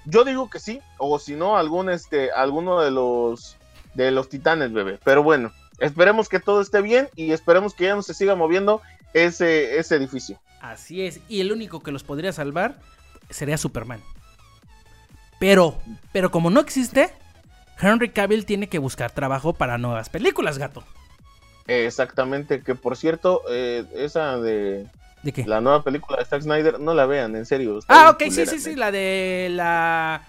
[0.05, 3.57] yo digo que sí, o si no algún este alguno de los
[3.95, 4.99] de los titanes, bebé.
[5.03, 8.81] Pero bueno, esperemos que todo esté bien y esperemos que ya no se siga moviendo
[9.13, 10.39] ese ese edificio.
[10.61, 12.75] Así es, y el único que los podría salvar
[13.31, 14.01] sería Superman.
[15.39, 15.75] Pero,
[16.11, 17.09] pero como no existe,
[17.81, 20.83] Henry Cavill tiene que buscar trabajo para nuevas películas, gato.
[21.65, 24.87] Exactamente, que por cierto, eh, esa de...
[25.23, 25.45] ¿De qué?
[25.45, 27.79] La nueva película de Zack Snyder, no la vean, en serio.
[27.87, 30.23] Ah, ok, sí, sí, sí, la de la...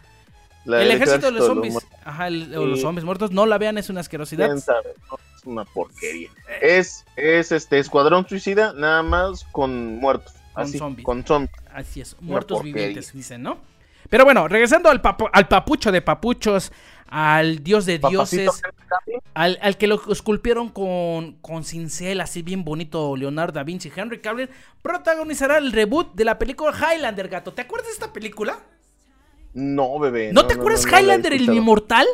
[0.67, 1.79] el ejército de los zombies.
[2.05, 4.55] Ajá, los zombies muertos, no la vean, es una asquerosidad.
[4.55, 4.67] es
[5.45, 6.31] una porquería.
[6.61, 10.35] Es, es este Escuadrón Suicida, nada más con muertos.
[10.53, 11.05] Con zombies.
[11.05, 11.55] Con zombies.
[11.73, 13.59] Así es, muertos vivientes, dicen, ¿no?
[14.09, 15.01] Pero bueno, regresando al,
[15.33, 16.73] al papucho de papuchos,
[17.11, 18.63] al dios de dioses,
[19.35, 24.21] al, al, que lo esculpieron con, con cincel, así bien bonito, Leonardo da Vinci, Henry
[24.21, 24.49] Cavill,
[24.81, 27.53] protagonizará el reboot de la película Highlander, gato.
[27.53, 28.61] ¿Te acuerdas de esta película?
[29.53, 30.33] No, bebé.
[30.33, 32.07] ¿No, te acuerdas Highlander, el inmortal?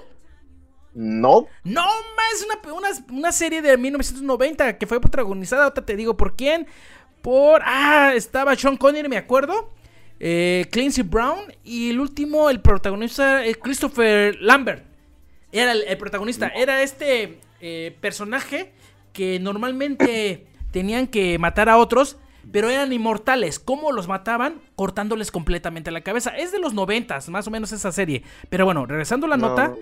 [0.94, 1.46] No.
[1.62, 1.84] No,
[2.34, 6.66] es una, una, una, serie de 1990 que fue protagonizada, ahorita te digo por quién.
[7.20, 7.60] Por.
[7.66, 9.75] Ah, estaba Sean Connery, me acuerdo
[10.20, 14.84] eh, Clancy Brown y el último, el protagonista, eh, Christopher Lambert.
[15.52, 18.72] Era el, protagonista, era este eh, personaje
[19.12, 22.18] que normalmente tenían que matar a otros,
[22.52, 23.58] pero eran inmortales.
[23.58, 24.60] ¿Cómo los mataban?
[24.74, 26.36] Cortándoles completamente la cabeza.
[26.36, 28.22] Es de los noventas, más o menos esa serie.
[28.50, 29.74] Pero bueno, regresando a la nota,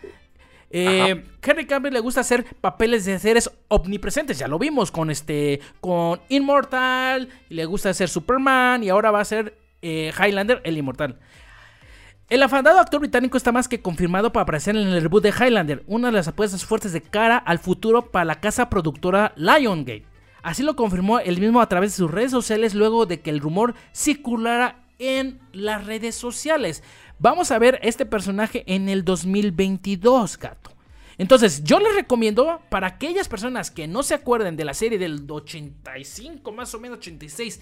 [0.70, 5.60] eh, Henry Cavill le gusta hacer papeles de seres omnipresentes, ya lo vimos con este,
[5.80, 11.18] con Immortal, le gusta hacer Superman y ahora va a ser eh, Highlander, el inmortal.
[12.30, 15.84] El afandado actor británico está más que confirmado para aparecer en el reboot de Highlander,
[15.86, 20.06] una de las apuestas fuertes de cara al futuro para la casa productora Liongate.
[20.42, 23.40] Así lo confirmó él mismo a través de sus redes sociales luego de que el
[23.40, 26.82] rumor circulara en las redes sociales.
[27.18, 30.70] Vamos a ver este personaje en el 2022, gato.
[31.18, 35.30] Entonces, yo les recomiendo para aquellas personas que no se acuerden de la serie del
[35.30, 37.60] 85, más o menos 86,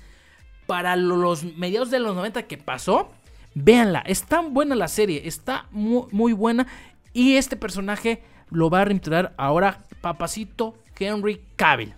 [0.67, 3.11] para los mediados de los 90 que pasó,
[3.55, 4.01] véanla.
[4.07, 6.67] Es tan buena la serie, está muy, muy buena.
[7.13, 11.95] Y este personaje lo va a reintegrar ahora Papacito Henry Cavill.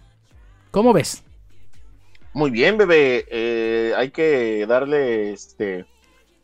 [0.70, 1.22] ¿Cómo ves?
[2.32, 3.26] Muy bien, bebé.
[3.30, 5.86] Eh, hay que darle este.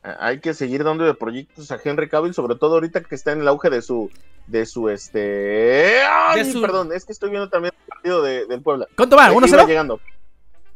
[0.02, 3.48] Hay que seguir dando proyectos a Henry Cavill, sobre todo ahorita que está en el
[3.48, 4.10] auge de su.
[4.46, 6.02] De su este.
[6.02, 8.86] ¡Ay, Perdón, es que estoy viendo también el partido de, del Puebla.
[8.96, 9.30] ¿Cuánto va?
[9.30, 9.66] ¿1-0?
[9.66, 10.00] llegando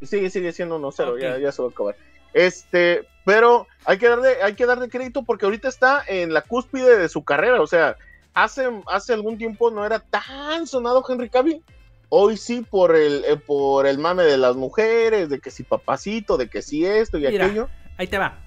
[0.07, 1.97] sigue, sigue siendo 1-0, ya, ya se va a acabar.
[2.35, 6.99] Este, pero hay que darle, hay que darle crédito porque ahorita está en la cúspide
[6.99, 7.63] de su carrera.
[7.63, 7.97] O sea,
[8.35, 11.63] hace, hace algún tiempo no era tan sonado Henry Cavill.
[12.11, 16.37] Hoy sí por el, eh, por el mame de las mujeres, de que si papacito,
[16.37, 17.69] de que si esto y aquello.
[17.97, 18.39] Ahí te va.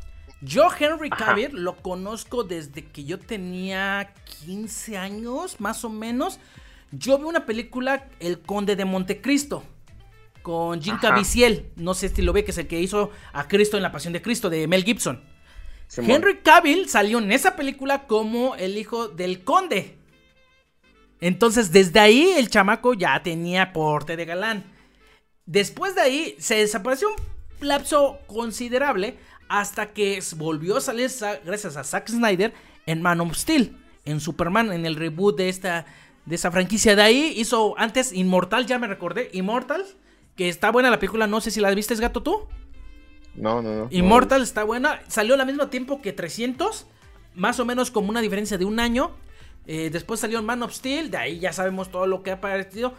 [0.42, 4.14] Yo Henry Cavill lo conozco desde que yo tenía
[4.46, 6.40] 15 años, más o menos.
[6.92, 9.64] Yo vi una película, El Conde de Montecristo,
[10.48, 11.74] con Jim Caviezel.
[11.76, 14.14] No sé si lo ve, que es el que hizo a Cristo en la Pasión
[14.14, 15.22] de Cristo, de Mel Gibson.
[15.98, 19.98] Henry Cavill salió en esa película como el hijo del conde.
[21.20, 24.64] Entonces, desde ahí el chamaco ya tenía porte de galán.
[25.46, 29.18] Después de ahí se desapareció un lapso considerable
[29.50, 31.12] hasta que volvió a salir
[31.44, 32.54] gracias a Zack Snyder
[32.86, 35.86] en Man of Steel, en Superman, en el reboot de esta
[36.26, 36.96] de esa franquicia.
[36.96, 39.86] De ahí hizo antes Inmortal, ya me recordé, Immortal,
[40.38, 42.48] que está buena la película, no sé si la viste, gato tú.
[43.36, 43.88] No, no, no.
[43.92, 46.88] Immortal está buena, salió al mismo tiempo que 300,
[47.36, 49.12] más o menos como una diferencia de un año.
[49.66, 52.94] Eh, después salió Man of Steel, de ahí ya sabemos todo lo que ha aparecido.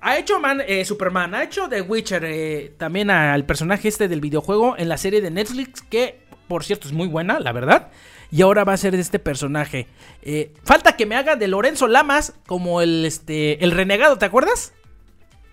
[0.00, 4.20] Ha hecho Man, eh, Superman, ha hecho The Witcher, eh, también al personaje este del
[4.20, 7.88] videojuego en la serie de Netflix, que por cierto es muy buena, la verdad.
[8.30, 9.86] Y ahora va a ser de este personaje.
[10.22, 14.72] Eh, falta que me haga de Lorenzo Lamas como el, este, el renegado, ¿te acuerdas?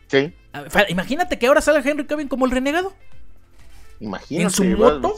[0.07, 0.33] Sí.
[0.89, 2.93] Imagínate que ahora salga Henry Cavill como el renegado.
[3.99, 4.43] Imagínate.
[4.43, 5.15] En su moto.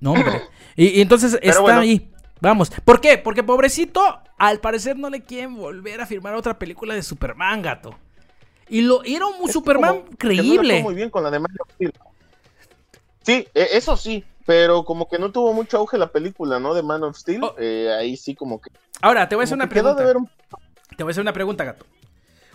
[0.00, 0.42] No, hombre.
[0.76, 2.10] y, entonces está ahí.
[2.40, 2.70] Vamos.
[2.84, 3.18] ¿Por qué?
[3.18, 7.98] Porque pobrecito, al parecer no le quieren volver a firmar otra película de Superman, gato.
[8.68, 10.82] Y lo era un Superman creíble.
[10.82, 11.92] muy bien con la de Man of Steel.
[13.22, 16.74] Sí, e, eso sí, pero como que no tuvo mucho auge la película, ¿no?
[16.74, 17.42] De Man of Steel.
[17.42, 17.54] Oh.
[17.58, 18.70] Eh, ahí sí como que.
[19.00, 20.04] Ahora, te voy a hacer una pregunta.
[20.96, 21.86] Te voy a hacer una pregunta, gato.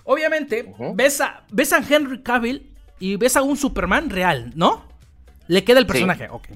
[0.03, 4.85] Obviamente, ves, a, ves a Henry Cavill y ves a un Superman real, ¿no?
[5.47, 6.47] Le queda el personaje, ok.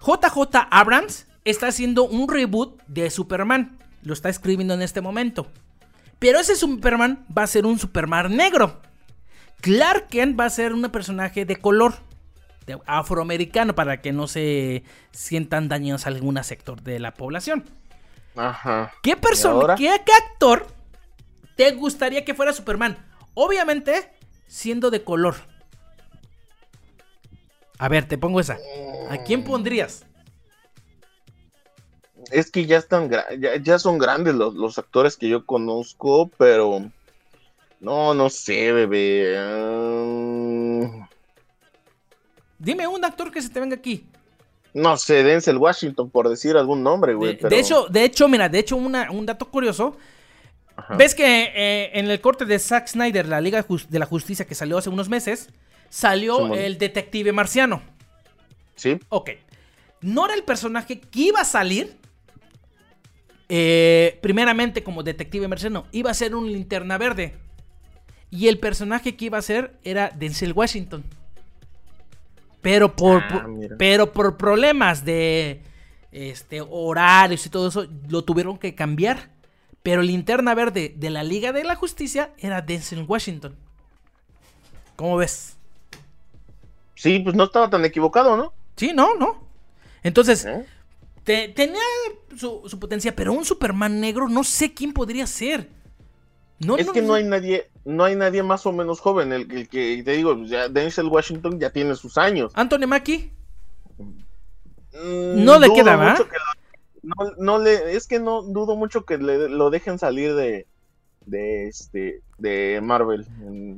[0.00, 3.78] JJ Abrams está haciendo un reboot de Superman.
[4.02, 5.48] Lo está escribiendo en este momento.
[6.18, 8.80] Pero ese Superman va a ser un Superman negro.
[9.60, 11.94] Clark Kent va a ser un personaje de color.
[12.66, 14.82] De afroamericano para que no se
[15.12, 17.64] sientan dañados a algún sector de la población.
[18.34, 18.92] Ajá.
[19.02, 20.66] ¿Qué persona, qué, actor
[21.56, 22.96] te gustaría que fuera Superman?
[23.34, 24.12] Obviamente,
[24.46, 25.34] siendo de color.
[27.78, 28.58] A ver, te pongo esa.
[29.10, 30.06] ¿A quién pondrías?
[32.30, 33.10] es que ya están
[33.62, 36.90] ya, son grandes los, actores que yo conozco, pero
[37.80, 39.36] no, no sé, bebé.
[39.38, 41.08] Ah.
[42.58, 44.06] Dime un actor que se te venga aquí.
[44.72, 47.36] No sé, Denzel Washington, por decir algún nombre, güey.
[47.36, 49.96] De, hecho, de hecho, mira, de hecho, un dato curioso.
[50.96, 54.54] ¿Ves que eh, en el corte de Zack Snyder, la Liga de la Justicia que
[54.54, 55.48] salió hace unos meses,
[55.88, 57.82] salió el detective marciano?
[58.74, 58.98] Sí.
[59.08, 59.30] Ok.
[60.02, 61.96] No era el personaje que iba a salir,
[63.48, 67.34] eh, primeramente como detective merceno, iba a ser un linterna verde.
[68.30, 71.04] Y el personaje que iba a ser era Denzel Washington.
[72.60, 73.46] Pero por, ah,
[73.78, 75.62] pero por problemas de
[76.10, 79.30] este, horarios y todo eso, lo tuvieron que cambiar.
[79.86, 83.54] Pero linterna verde de la Liga de la Justicia era Denzel Washington.
[84.96, 85.56] ¿Cómo ves?
[86.96, 88.52] Sí, pues no estaba tan equivocado, ¿no?
[88.74, 89.46] Sí, no, no.
[90.02, 90.66] Entonces, ¿Eh?
[91.54, 91.78] tenía
[92.36, 95.68] su, potencia, pero un Superman negro no sé quién podría ser.
[96.58, 99.32] No, es que no hay nadie, no hay nadie más o menos joven.
[99.32, 102.50] El, que te digo, ya Denzel Washington ya tiene sus años.
[102.56, 103.30] Anthony Mackie.
[103.98, 106.26] Mm, no le queda, ¿verdad?
[107.38, 110.66] No, le, es que no dudo mucho que lo dejen salir de,
[111.26, 113.26] de este de Marvel.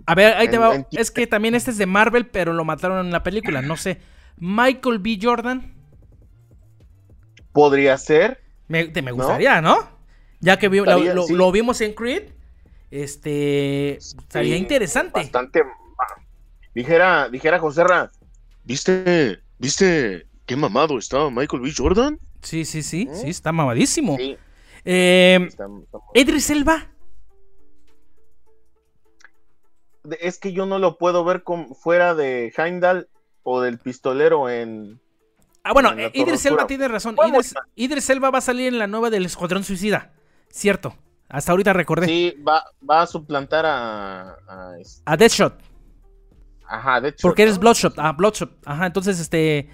[0.07, 0.87] a ver, ahí te va.
[0.93, 3.63] es que también este es de Marvel, pero lo mataron en la película.
[3.63, 4.01] No sé.
[4.37, 5.19] Michael B.
[5.21, 5.75] Jordan.
[7.53, 8.41] Podría ser.
[8.69, 9.89] Me, me gustaría, ¿no?
[10.41, 12.31] Ya que lo, vimos en Creed.
[12.91, 13.99] Este.
[14.29, 15.21] sería interesante.
[15.21, 15.63] Bastante.
[16.75, 18.11] Dijera, dijera José Ra.
[18.65, 19.41] ¿Viste?
[19.59, 21.73] ¿Viste qué mamado estaba Michael B.
[21.77, 22.19] Jordan?
[22.43, 23.09] Sí, sí, sí.
[23.11, 23.15] ¿Eh?
[23.15, 24.17] Sí, está mamadísimo.
[24.85, 25.49] Eh,
[26.15, 26.91] Edris Elba.
[30.21, 31.43] Es que yo no lo puedo ver
[31.81, 33.09] fuera de Heimdall
[33.43, 35.01] o del pistolero en,
[35.69, 37.15] Ah, bueno, Idris Elba tiene razón.
[37.75, 40.13] Idris, Elba va a salir en la nueva del Escuadrón Suicida.
[40.51, 40.97] Cierto.
[41.29, 42.07] Hasta ahorita recordé.
[42.07, 44.31] Sí, va, va a suplantar a.
[44.49, 45.61] A, este a Deadshot.
[46.67, 47.21] Ajá, Deadshot.
[47.21, 47.99] Porque eres Bloodshot.
[47.99, 48.51] Ah, Bloodshot.
[48.65, 49.69] Ajá, entonces, este.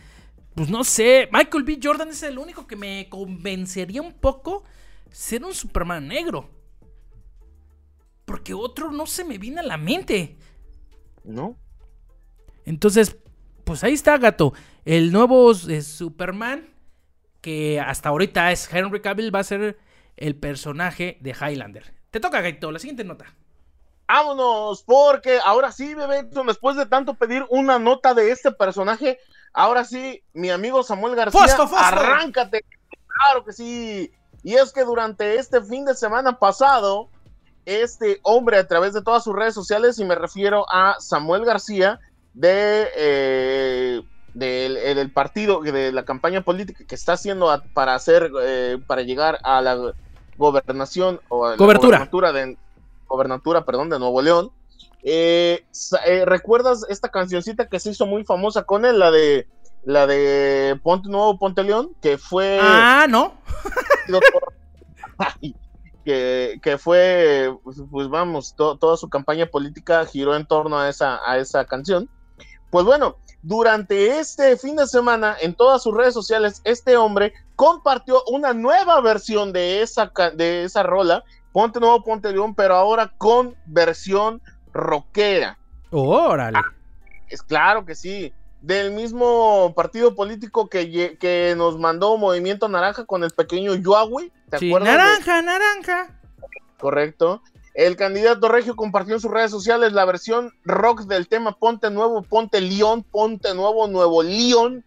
[0.54, 1.28] Pues no sé.
[1.32, 1.78] Michael B.
[1.82, 4.64] Jordan es el único que me convencería un poco
[5.10, 6.50] ser un Superman negro.
[8.24, 10.36] Porque otro no se me viene a la mente.
[11.24, 11.56] ¿No?
[12.64, 13.16] Entonces,
[13.64, 14.54] pues ahí está, gato.
[14.84, 16.68] El nuevo eh, Superman,
[17.40, 19.78] que hasta ahorita es Henry Cavill, va a ser
[20.16, 21.94] el personaje de Highlander.
[22.10, 23.34] Te toca, Gaito, la siguiente nota.
[24.06, 29.18] Vámonos, porque ahora sí, bebé, después de tanto pedir una nota de este personaje,
[29.54, 32.64] ahora sí, mi amigo Samuel García, arráncate.
[33.06, 34.12] Claro que sí.
[34.42, 37.08] Y es que durante este fin de semana pasado,
[37.64, 41.98] este hombre a través de todas sus redes sociales, y me refiero a Samuel García,
[42.34, 44.02] de, eh,
[44.34, 49.62] del, partido, de la campaña política que está haciendo para hacer, eh, para llegar a
[49.62, 49.94] la
[50.36, 52.58] gobernación o a la gobernatura de
[53.06, 54.50] gobernatura, perdón, de Nuevo León.
[55.04, 55.64] Eh,
[56.24, 59.46] ¿Recuerdas esta cancioncita que se hizo muy famosa con él, la de
[59.84, 62.58] la de Ponte Nuevo, Ponte León, que fue...
[62.60, 63.34] Ah, no.
[66.04, 71.20] que, que, fue, pues, pues vamos, toda su campaña política giró en torno a esa,
[71.26, 72.08] a esa canción.
[72.70, 78.22] Pues bueno, durante este fin de semana, en todas sus redes sociales, este hombre compartió
[78.26, 83.54] una nueva versión de esa, de esa rola, Ponte Nuevo, Ponte León, pero ahora con
[83.66, 84.42] versión
[84.74, 85.56] rockera.
[85.90, 86.58] órale.
[86.58, 86.72] Ah,
[87.28, 88.32] es claro que sí.
[88.60, 94.32] Del mismo partido político que, que nos mandó Movimiento Naranja con el pequeño Yuawi.
[94.50, 96.08] ¿Te sí, Naranja, naranja.
[96.78, 97.42] Correcto.
[97.74, 102.22] El candidato regio compartió en sus redes sociales la versión rock del tema Ponte Nuevo,
[102.22, 104.84] Ponte León, Ponte Nuevo, Nuevo León,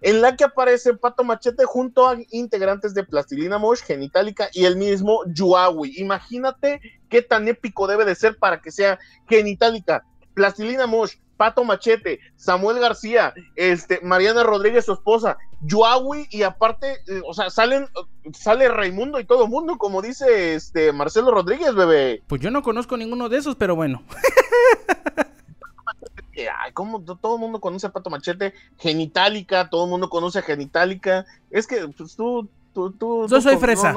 [0.00, 4.76] en la que aparece Pato Machete junto a integrantes de Plastilina Mosh, Genitalica y el
[4.76, 5.94] mismo Yuawi.
[5.98, 12.20] Imagínate qué tan épico debe de ser para que sea Genitalica, Plastilina Mosh, Pato Machete,
[12.36, 17.86] Samuel García, este, Mariana Rodríguez, su esposa, Yuawi, y aparte, eh, o sea, salen,
[18.34, 22.22] sale Raimundo y todo el mundo, como dice este Marcelo Rodríguez, bebé.
[22.26, 24.02] Pues yo no conozco ninguno de esos, pero bueno.
[26.48, 30.42] Ay, como todo el mundo conoce a Pato Machete, Genitalica, todo el mundo conoce a
[30.42, 31.26] Genitalica.
[31.50, 33.26] Es que pues, tú, tú, tú.
[33.28, 33.94] Yo soy fresa.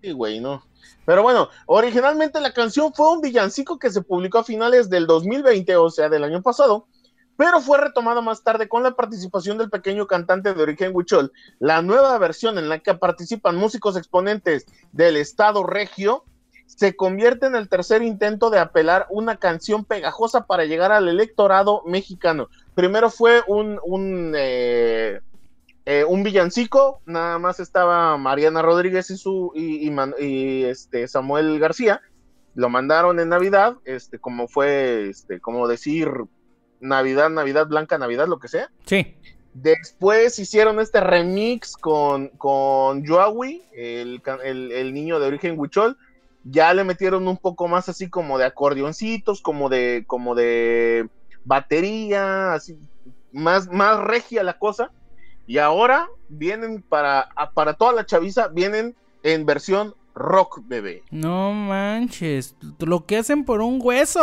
[0.00, 0.62] Sí, güey, no.
[1.04, 5.76] Pero bueno, originalmente la canción fue un villancico que se publicó a finales del 2020,
[5.76, 6.86] o sea, del año pasado,
[7.36, 11.32] pero fue retomada más tarde con la participación del pequeño cantante de origen Huichol.
[11.60, 16.24] La nueva versión en la que participan músicos exponentes del estado regio
[16.68, 21.82] se convierte en el tercer intento de apelar una canción pegajosa para llegar al electorado
[21.86, 22.48] mexicano.
[22.74, 25.20] Primero fue un, un eh,
[25.90, 32.02] eh, un villancico, nada más estaba Mariana Rodríguez y su y, este Samuel García.
[32.54, 36.10] Lo mandaron en Navidad, este, como fue, este, como decir
[36.80, 38.70] Navidad, Navidad Blanca, Navidad, lo que sea.
[38.84, 39.16] Sí.
[39.54, 45.96] Después hicieron este remix con, con Joawi, el, el, niño de origen huichol.
[46.44, 51.08] Ya le metieron un poco más así como de acordeoncitos, como de, como de
[51.44, 52.78] batería, así,
[53.32, 54.90] más, más regia la cosa.
[55.46, 61.02] Y ahora vienen para, para toda la chaviza, vienen en versión rock, bebé.
[61.10, 64.20] No manches, lo que hacen por un hueso.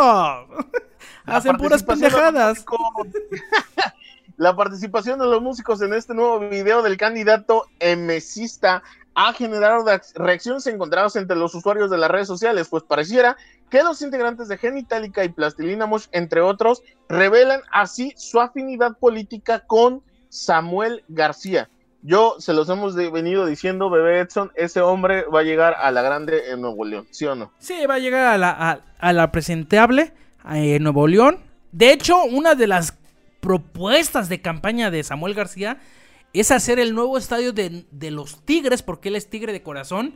[1.24, 2.64] hacen puras pendejadas.
[4.36, 8.82] la participación de los músicos en este nuevo video del candidato emesista
[9.16, 13.36] ha generado reacciones encontradas entre los usuarios de las redes sociales, pues pareciera
[13.70, 19.60] que los integrantes de Genitalica y Plastilina Mosh, entre otros, revelan así su afinidad política
[19.60, 21.70] con Samuel García.
[22.02, 26.02] Yo se los hemos venido diciendo, bebé Edson, ese hombre va a llegar a la
[26.02, 27.50] grande en Nuevo León, ¿sí o no?
[27.58, 30.12] Sí, va a llegar a la, a, la presentable
[30.44, 31.38] en Nuevo León.
[31.72, 32.94] De hecho, una de las
[33.40, 35.78] propuestas de campaña de Samuel García
[36.40, 40.14] es hacer el nuevo estadio de, los Tigres, porque él es tigre de corazón,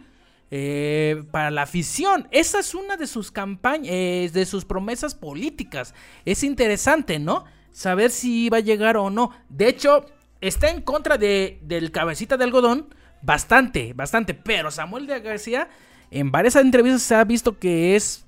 [0.50, 2.28] eh, para la afición.
[2.30, 5.94] Esa es una de sus campañas, eh, de sus promesas políticas.
[6.24, 7.44] Es interesante, ¿no?
[7.72, 9.30] saber si va a llegar o no.
[9.48, 10.06] De hecho,
[10.40, 14.34] está en contra de, del cabecita de algodón bastante, bastante.
[14.34, 15.68] Pero Samuel de García
[16.10, 18.26] en varias entrevistas se ha visto que es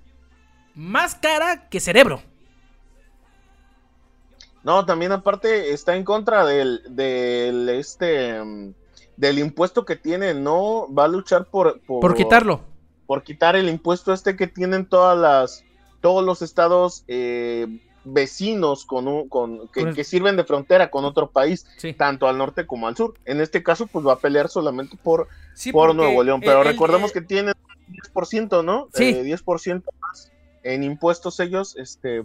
[0.75, 2.23] más cara que cerebro.
[4.65, 8.40] No, también aparte está en contra del, del este
[9.17, 12.60] del impuesto que tiene, no va a luchar por, por, quitarlo.
[13.06, 15.65] Por quitar el impuesto este que tienen todas las
[16.00, 17.67] todos los estados eh,
[18.04, 22.88] vecinos con, un, con que, sirven de frontera con otro país, tanto al norte como
[22.88, 23.15] al sur.
[23.25, 25.29] En este caso, pues va a pelear solamente por,
[25.73, 27.54] por Nuevo León, pero recordemos que tienen
[28.15, 28.88] 10%, ¿no?
[28.92, 29.13] Sí.
[29.13, 30.33] 10% eh, más
[30.65, 32.25] en impuestos ellos, este,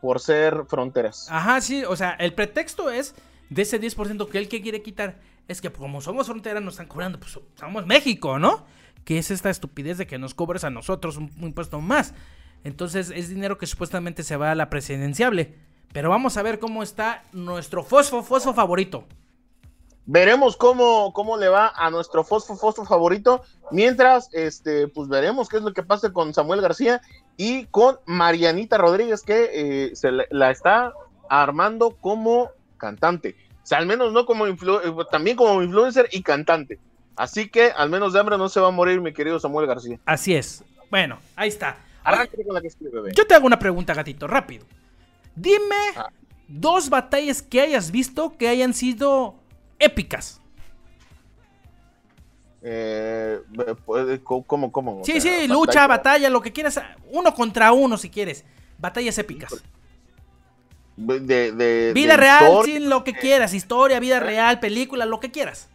[0.00, 1.28] por ser fronteras.
[1.30, 3.14] Ajá, sí, o sea, el pretexto es
[3.50, 5.18] de ese 10% que él que quiere quitar,
[5.48, 8.66] es que como somos frontera nos están cobrando, pues somos México, ¿no?
[9.04, 12.14] Que es esta estupidez de que nos cobres a nosotros un impuesto más.
[12.64, 15.54] Entonces es dinero que supuestamente se va a la presidenciable.
[15.92, 19.04] Pero vamos a ver cómo está nuestro fosfo, fosfo favorito.
[20.04, 23.42] veremos cómo, cómo le va a nuestro fosfo fosfo favorito.
[23.70, 27.00] Mientras, este, pues veremos qué es lo que pasa con Samuel García
[27.38, 30.92] y con Marianita Rodríguez, que eh, se la está
[31.30, 33.36] armando como cantante.
[33.62, 36.80] O sea, al menos no como influencer, también como influencer y cantante.
[37.14, 40.00] Así que al menos de hambre no se va a morir mi querido Samuel García.
[40.04, 40.64] Así es.
[40.90, 41.76] Bueno, ahí está.
[42.04, 44.66] con la que escribe, Yo te hago una pregunta, gatito, rápido.
[45.36, 46.10] Dime ah.
[46.48, 49.36] dos batallas que hayas visto que hayan sido
[49.78, 50.40] épicas.
[52.62, 53.40] Eh,
[54.24, 55.04] ¿Cómo, cómo?
[55.04, 56.80] Sí, sí, lucha, batalla, lo que quieras.
[57.10, 58.44] Uno contra uno, si quieres.
[58.78, 59.62] Batallas épicas.
[60.96, 63.54] De, vida real, sí, lo que quieras.
[63.54, 65.68] Historia, vida real, película, lo que quieras.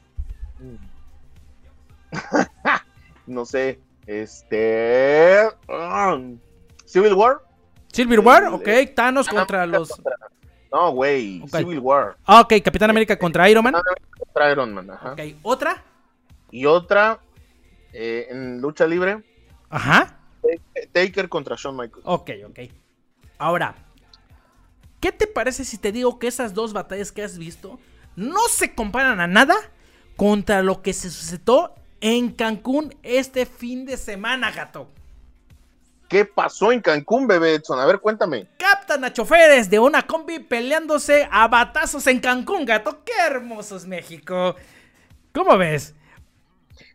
[3.28, 3.80] no sé.
[4.06, 5.48] Este.
[5.68, 6.38] Um,
[6.86, 7.42] Civil War.
[7.94, 8.68] Civil War, ok.
[8.94, 9.90] Thanos contra los.
[10.72, 11.42] No, güey.
[11.48, 12.18] Civil War.
[12.26, 12.56] Ah, ok.
[12.64, 13.76] Capitán América contra Iron Man.
[14.18, 15.14] Contra Iron Man, ajá.
[15.14, 15.22] Ok.
[15.44, 15.82] ¿Otra?
[16.54, 17.20] Y otra.
[17.94, 19.24] Eh, en lucha libre.
[19.70, 20.20] Ajá.
[20.92, 22.06] Taker contra Shawn Michaels.
[22.06, 22.60] Ok, ok.
[23.40, 23.76] Ahora.
[25.00, 27.80] ¿Qué te parece si te digo que esas dos batallas que has visto
[28.16, 29.56] no se comparan a nada
[30.16, 34.90] contra lo que se sucedió en Cancún este fin de semana, gato?
[36.08, 37.80] ¿Qué pasó en Cancún, bebé Edson?
[37.80, 38.48] A ver, cuéntame.
[38.58, 43.04] Captan a choferes de una combi peleándose a batazos en Cancún, gato.
[43.04, 44.56] ¡Qué hermoso es México!
[45.34, 45.96] ¿Cómo ves?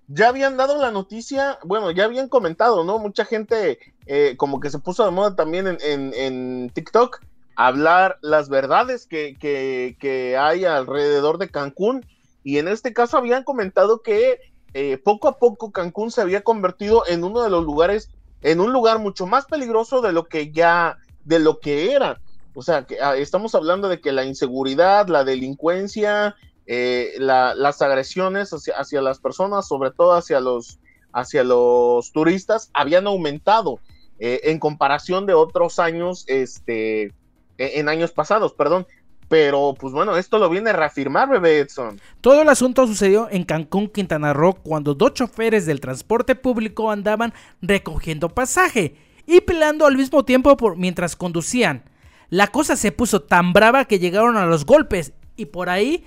[0.08, 2.98] Ya habían dado la noticia, bueno, ya habían comentado, ¿no?
[2.98, 7.20] Mucha gente eh, como que se puso de moda también en, TikTok
[7.56, 12.06] hablar las verdades que, que, hay alrededor de Cancún.
[12.42, 14.40] Y en este caso habían comentado que
[14.72, 18.10] eh, poco a poco Cancún se había convertido en uno de los lugares
[18.42, 22.20] en un lugar mucho más peligroso de lo que ya, de lo que era.
[22.54, 26.34] O sea, que ah, estamos hablando de que la inseguridad, la delincuencia,
[26.70, 30.78] eh, las agresiones hacia, las personas, sobre todo hacia los,
[31.14, 33.80] hacia los turistas, habían aumentado
[34.18, 37.12] eh, en comparación de otros años, este, e,
[37.56, 38.86] en años pasados, perdón.
[39.28, 41.98] Pero, pues bueno, esto lo viene a reafirmar, bebé Edson.
[42.20, 47.32] Todo el asunto sucedió en Cancún, Quintana Roo, cuando dos choferes del transporte público andaban
[47.62, 48.94] recogiendo pasaje
[49.26, 51.82] y peleando al mismo tiempo por, mientras conducían.
[52.28, 56.04] La cosa se puso tan brava que llegaron a los golpes y por ahí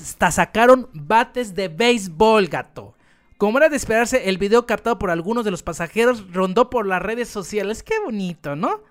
[0.00, 2.94] hasta sacaron bates de béisbol, gato.
[3.36, 7.02] Como era de esperarse, el video captado por algunos de los pasajeros rondó por las
[7.02, 7.82] redes sociales.
[7.82, 8.82] Qué bonito, ¿no?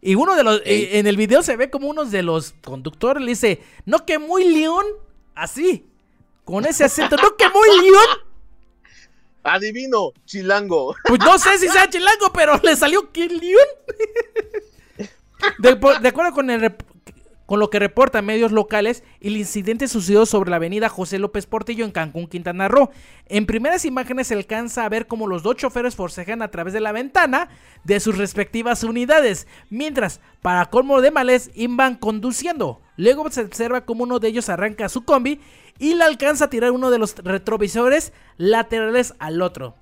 [0.00, 0.62] Y uno de los.
[0.64, 4.44] en el video se ve como uno de los conductores le dice: No que muy
[4.44, 4.84] león.
[5.34, 5.86] Así.
[6.44, 7.16] Con ese acento.
[7.16, 8.06] No que muy león.
[9.42, 10.96] Adivino, chilango.
[11.04, 13.66] Pues no sé si sea chilango, pero le salió que león.
[15.58, 16.76] De, de, acuerdo con el,
[17.50, 21.84] con lo que reportan medios locales, el incidente sucedió sobre la avenida José López Portillo
[21.84, 22.90] en Cancún, Quintana Roo.
[23.26, 26.78] En primeras imágenes se alcanza a ver cómo los dos choferes forcejan a través de
[26.78, 27.48] la ventana
[27.82, 32.80] de sus respectivas unidades, mientras, para colmo de males, iban conduciendo.
[32.96, 35.40] Luego se observa cómo uno de ellos arranca su combi
[35.80, 39.74] y le alcanza a tirar uno de los retrovisores laterales al otro.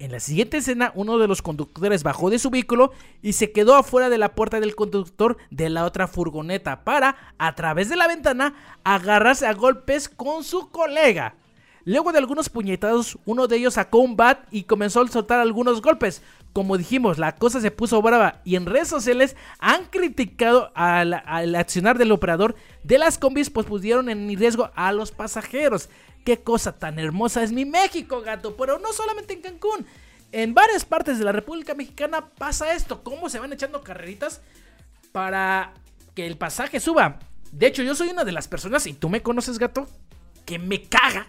[0.00, 3.74] En la siguiente escena, uno de los conductores bajó de su vehículo y se quedó
[3.74, 8.06] afuera de la puerta del conductor de la otra furgoneta para, a través de la
[8.06, 11.34] ventana, agarrarse a golpes con su colega.
[11.84, 15.82] Luego de algunos puñetazos, uno de ellos sacó un bat y comenzó a soltar algunos
[15.82, 16.22] golpes.
[16.52, 21.14] Como dijimos, la cosa se puso brava y en redes sociales han criticado al,
[21.56, 25.88] accionar del operador de las combis, pues pusieron en riesgo a los pasajeros.
[26.28, 28.54] Qué cosa tan hermosa es mi México, gato.
[28.54, 29.86] Pero no solamente en Cancún.
[30.30, 33.02] En varias partes de la República Mexicana pasa esto.
[33.02, 34.42] Cómo se van echando carreritas
[35.10, 35.72] para
[36.14, 37.18] que el pasaje suba.
[37.50, 39.86] De hecho, yo soy una de las personas, y tú me conoces, gato,
[40.44, 41.28] que me caga.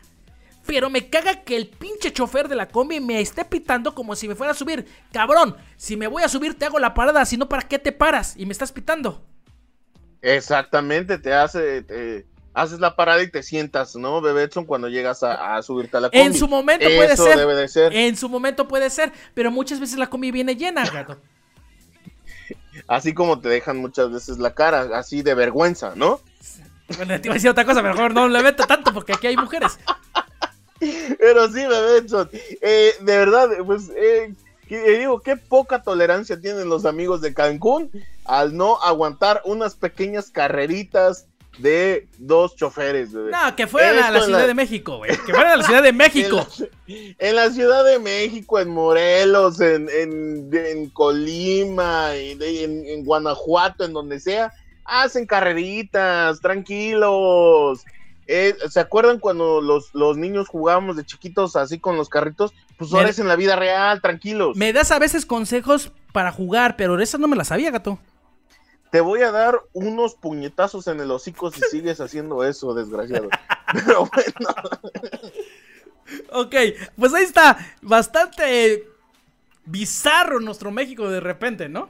[0.65, 4.27] Pero me caga que el pinche chofer de la combi me esté pitando como si
[4.27, 4.85] me fuera a subir.
[5.13, 7.93] Cabrón, si me voy a subir te hago la parada, si no, ¿para qué te
[7.93, 8.35] paras?
[8.35, 9.23] Y me estás pitando.
[10.21, 11.85] Exactamente, te hace
[12.53, 16.25] haces la parada y te sientas, ¿no, Bebetson, cuando llegas a, subirte a la combi.
[16.25, 17.37] En su momento puede ser.
[17.37, 17.93] Debe de ser.
[17.93, 21.17] En su momento puede ser, pero muchas veces la combi viene llena, gato.
[22.87, 26.21] así como te dejan muchas veces la cara, así de vergüenza, ¿no?
[26.97, 29.37] Bueno, te iba a decir otra cosa, mejor no le meto tanto porque aquí hay
[29.37, 29.77] mujeres.
[31.19, 32.29] Pero sí, Bebetson,
[32.61, 34.33] eh, de verdad, pues, eh,
[34.69, 37.91] digo, qué poca tolerancia tienen los amigos de Cancún
[38.25, 41.25] al no aguantar unas pequeñas carreritas
[41.59, 45.11] de dos choferes, No, que fueran a la Ciudad de México, güey.
[45.11, 46.47] Que fueran a la Ciudad de México.
[46.87, 54.19] en, la, Ciudad de México, en Morelos, en, en, Colima, en, en, Guanajuato, en donde
[54.19, 54.53] sea,
[54.85, 57.83] hacen carreritas, tranquilos.
[58.27, 62.53] Eh, ¿Se acuerdan cuando los, los niños jugábamos de chiquitos así con los carritos?
[62.77, 64.55] Pues ahora es en la vida real, tranquilos.
[64.55, 67.99] Me das a veces consejos para jugar, pero esa no me la sabía, gato.
[68.91, 73.29] Te voy a dar unos puñetazos en el hocico si sigues haciendo eso, desgraciado.
[73.73, 74.49] Pero bueno,
[76.31, 76.55] Ok,
[76.97, 77.57] pues ahí está.
[77.81, 78.87] Bastante
[79.65, 81.89] bizarro nuestro México de repente, ¿no?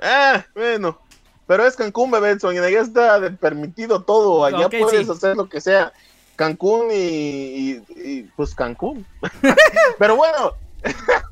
[0.00, 0.98] ah, bueno.
[1.46, 4.44] Pero es Cancún, Bebenson, y allá está permitido todo.
[4.44, 5.12] Allá puedes sí.
[5.12, 5.92] hacer lo que sea.
[6.34, 9.06] Cancún y, y- y, pues Cancún.
[9.98, 10.54] Pero bueno.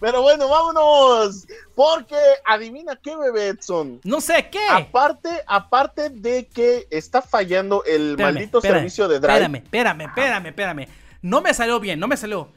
[0.00, 1.46] Pero bueno, vámonos.
[1.74, 4.00] Porque adivina qué, Bebetson.
[4.04, 4.66] No sé qué.
[4.70, 9.32] Aparte, aparte de que está fallando el Espérame, maldito espérame, servicio de Drive.
[9.34, 10.88] Espérame, espérame, espérame, espérame.
[11.22, 12.48] No me salió bien, no me salió.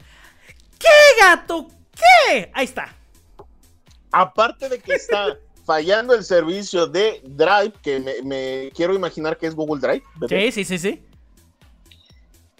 [0.78, 0.88] ¿Qué,
[1.20, 1.68] gato?
[1.94, 2.50] ¿Qué?
[2.54, 2.94] Ahí está.
[4.12, 9.46] Aparte de que está fallando el servicio de Drive, que me, me quiero imaginar que
[9.46, 10.04] es Google Drive.
[10.16, 10.50] bebé.
[10.52, 11.07] Sí, sí, sí, sí.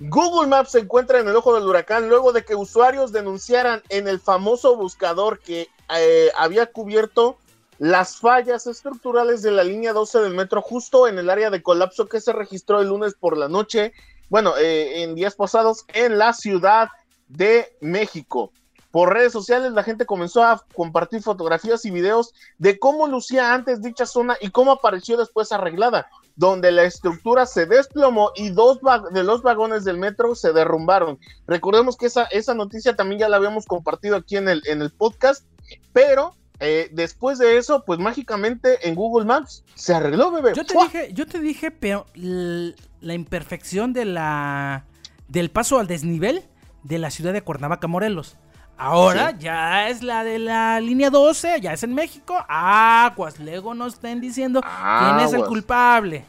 [0.01, 4.07] Google Maps se encuentra en el ojo del huracán luego de que usuarios denunciaran en
[4.07, 7.37] el famoso buscador que eh, había cubierto
[7.79, 12.07] las fallas estructurales de la línea 12 del metro justo en el área de colapso
[12.07, 13.93] que se registró el lunes por la noche,
[14.29, 16.89] bueno, eh, en días pasados en la Ciudad
[17.27, 18.53] de México.
[18.93, 23.83] Por redes sociales la gente comenzó a compartir fotografías y videos de cómo lucía antes
[23.83, 26.09] dicha zona y cómo apareció después arreglada,
[26.39, 28.79] donde la estructura se desplomó y dos
[29.11, 31.19] de los vagones del metro se derrumbaron.
[31.49, 34.91] Recordemos que esa, esa noticia también ya la habíamos compartido aquí en el, en el
[34.91, 35.45] podcast,
[35.93, 40.53] pero eh, después de eso, pues mágicamente en Google Maps se arregló, bebé.
[40.55, 40.85] Yo te ¡Fua!
[40.85, 44.85] dije, yo te dije, pero la imperfección de la
[45.27, 46.45] del paso al desnivel
[46.85, 48.37] de la ciudad de Cuernavaca, Morelos.
[48.79, 49.37] Ahora Sí.
[49.41, 52.37] ya es la de la línea 12, ya es en México.
[52.49, 56.25] Aguas, luego nos estén diciendo quién es el culpable.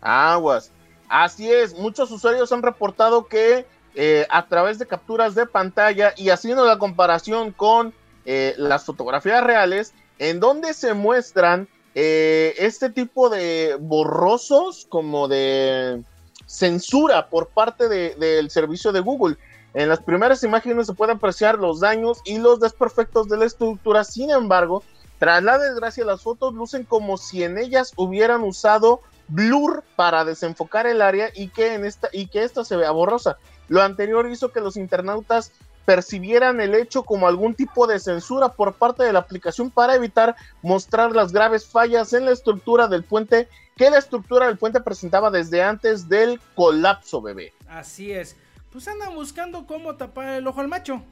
[0.00, 0.70] Aguas.
[1.08, 6.28] Así es, muchos usuarios han reportado que eh, a través de capturas de pantalla y
[6.30, 7.92] haciendo la comparación con
[8.24, 16.02] eh, las fotografías reales, en donde se muestran eh, este tipo de borrosos como de
[16.46, 19.36] censura por parte de- del servicio de Google.
[19.74, 24.02] En las primeras imágenes se pueden apreciar los daños y los desperfectos de la estructura,
[24.04, 24.82] sin embargo,
[25.18, 30.86] tras la desgracia las fotos lucen como si en ellas hubieran usado blur para desenfocar
[30.86, 33.36] el área y que en esta y que esta se vea borrosa.
[33.68, 35.52] Lo anterior hizo que los internautas
[35.84, 40.36] percibieran el hecho como algún tipo de censura por parte de la aplicación para evitar
[40.62, 45.30] mostrar las graves fallas en la estructura del puente que la estructura del puente presentaba
[45.30, 47.54] desde antes del colapso, bebé.
[47.68, 48.36] Así es.
[48.78, 51.02] Pues andan buscando cómo tapar el ojo al macho.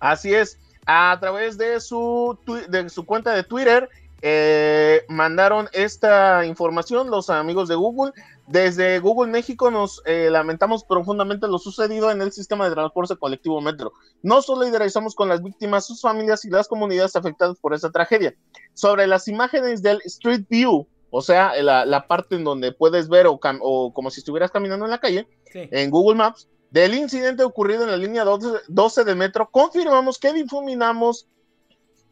[0.00, 2.38] Así es, a través de su,
[2.70, 3.90] de su cuenta de Twitter
[4.22, 8.12] eh, mandaron esta información los amigos de Google.
[8.46, 13.60] Desde Google México nos eh, lamentamos profundamente lo sucedido en el sistema de transporte colectivo
[13.60, 13.92] Metro.
[14.22, 18.34] Nos solidarizamos con las víctimas, sus familias y las comunidades afectadas por esta tragedia.
[18.72, 23.26] Sobre las imágenes del Street View, o sea, la, la parte en donde puedes ver
[23.26, 25.68] o, cam- o como si estuvieras caminando en la calle, Sí.
[25.70, 30.32] en Google Maps del incidente ocurrido en la línea 12, 12 de metro, confirmamos que
[30.32, 31.28] difuminamos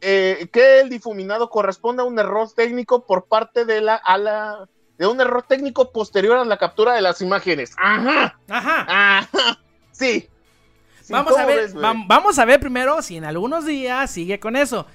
[0.01, 4.69] eh, que el difuminado corresponde a un error técnico por parte de la, a la
[4.97, 7.73] de un error técnico posterior a la captura de las imágenes.
[7.77, 8.85] Ajá, Ajá.
[8.87, 9.59] ajá,
[9.91, 10.29] sí.
[11.01, 14.09] Sí, Vamos a ¿cómo ver, ves, vam- vamos a ver primero si en algunos días
[14.11, 14.85] sigue con eso.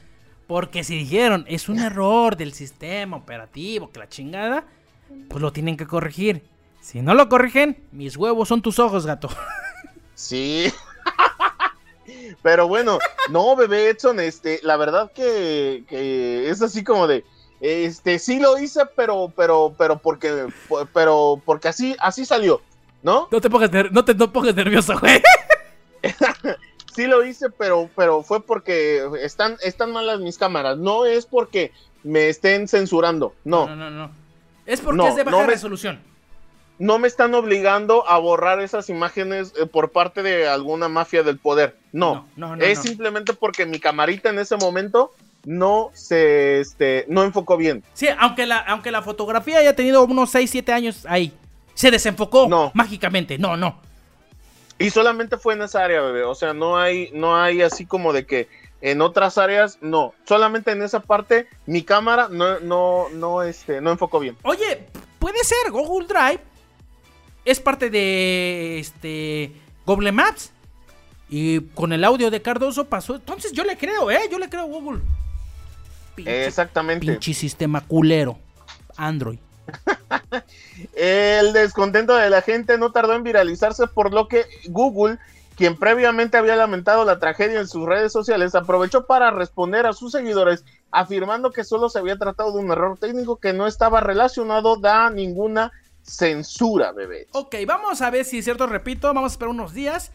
[0.48, 4.64] Porque si dijeron es un error del sistema operativo, que la chingada,
[5.28, 6.42] pues lo tienen que corregir.
[6.80, 9.28] Si no lo corrigen, mis huevos son tus ojos, gato.
[10.14, 10.72] Sí.
[12.42, 12.98] Pero bueno,
[13.30, 17.24] no, bebé Edson, este, la verdad que, que es así como de,
[17.60, 20.46] este, sí lo hice, pero, pero, pero porque,
[20.92, 22.62] pero porque así, así salió,
[23.02, 23.28] ¿no?
[23.30, 25.22] No te pongas, no te no pongas nervioso, güey.
[26.94, 31.72] Sí lo hice, pero, pero fue porque están, están malas mis cámaras, no es porque
[32.02, 33.90] me estén censurando, no, no, no.
[33.90, 34.10] no.
[34.66, 36.00] Es porque No, es de baja no me- resolución.
[36.78, 41.38] no me están obligando a borrar esas imágenes eh, por parte de alguna mafia del
[41.38, 42.64] poder, no, no, no.
[42.64, 45.12] es simplemente porque mi camarita en ese momento
[45.44, 47.82] no se, este, no enfocó bien.
[47.94, 51.32] Sí, aunque la, aunque la fotografía haya tenido unos 6, 7 años ahí.
[51.74, 53.38] Se desenfocó mágicamente.
[53.38, 53.80] No, no.
[54.78, 56.22] Y solamente fue en esa área, bebé.
[56.22, 58.48] O sea, no hay, no hay así como de que
[58.80, 60.14] en otras áreas, no.
[60.24, 64.36] Solamente en esa parte, mi cámara no, no, no, este, no enfocó bien.
[64.42, 64.86] Oye,
[65.18, 66.40] puede ser, Google Drive
[67.44, 69.52] es parte de este
[69.84, 70.52] Google Maps.
[71.30, 73.16] Y con el audio de Cardoso pasó.
[73.16, 74.20] Entonces yo le creo, ¿eh?
[74.30, 75.02] Yo le creo a Google.
[76.14, 77.04] Pinche, Exactamente.
[77.04, 78.38] pinche sistema culero.
[78.96, 79.38] Android.
[80.94, 85.18] El descontento de la gente no tardó en viralizarse, por lo que Google,
[85.56, 90.12] quien previamente había lamentado la tragedia en sus redes sociales, aprovechó para responder a sus
[90.12, 94.78] seguidores, afirmando que solo se había tratado de un error técnico que no estaba relacionado
[94.84, 97.26] a ninguna censura, bebé.
[97.32, 100.12] Ok, vamos a ver si es cierto, repito, vamos a esperar unos días,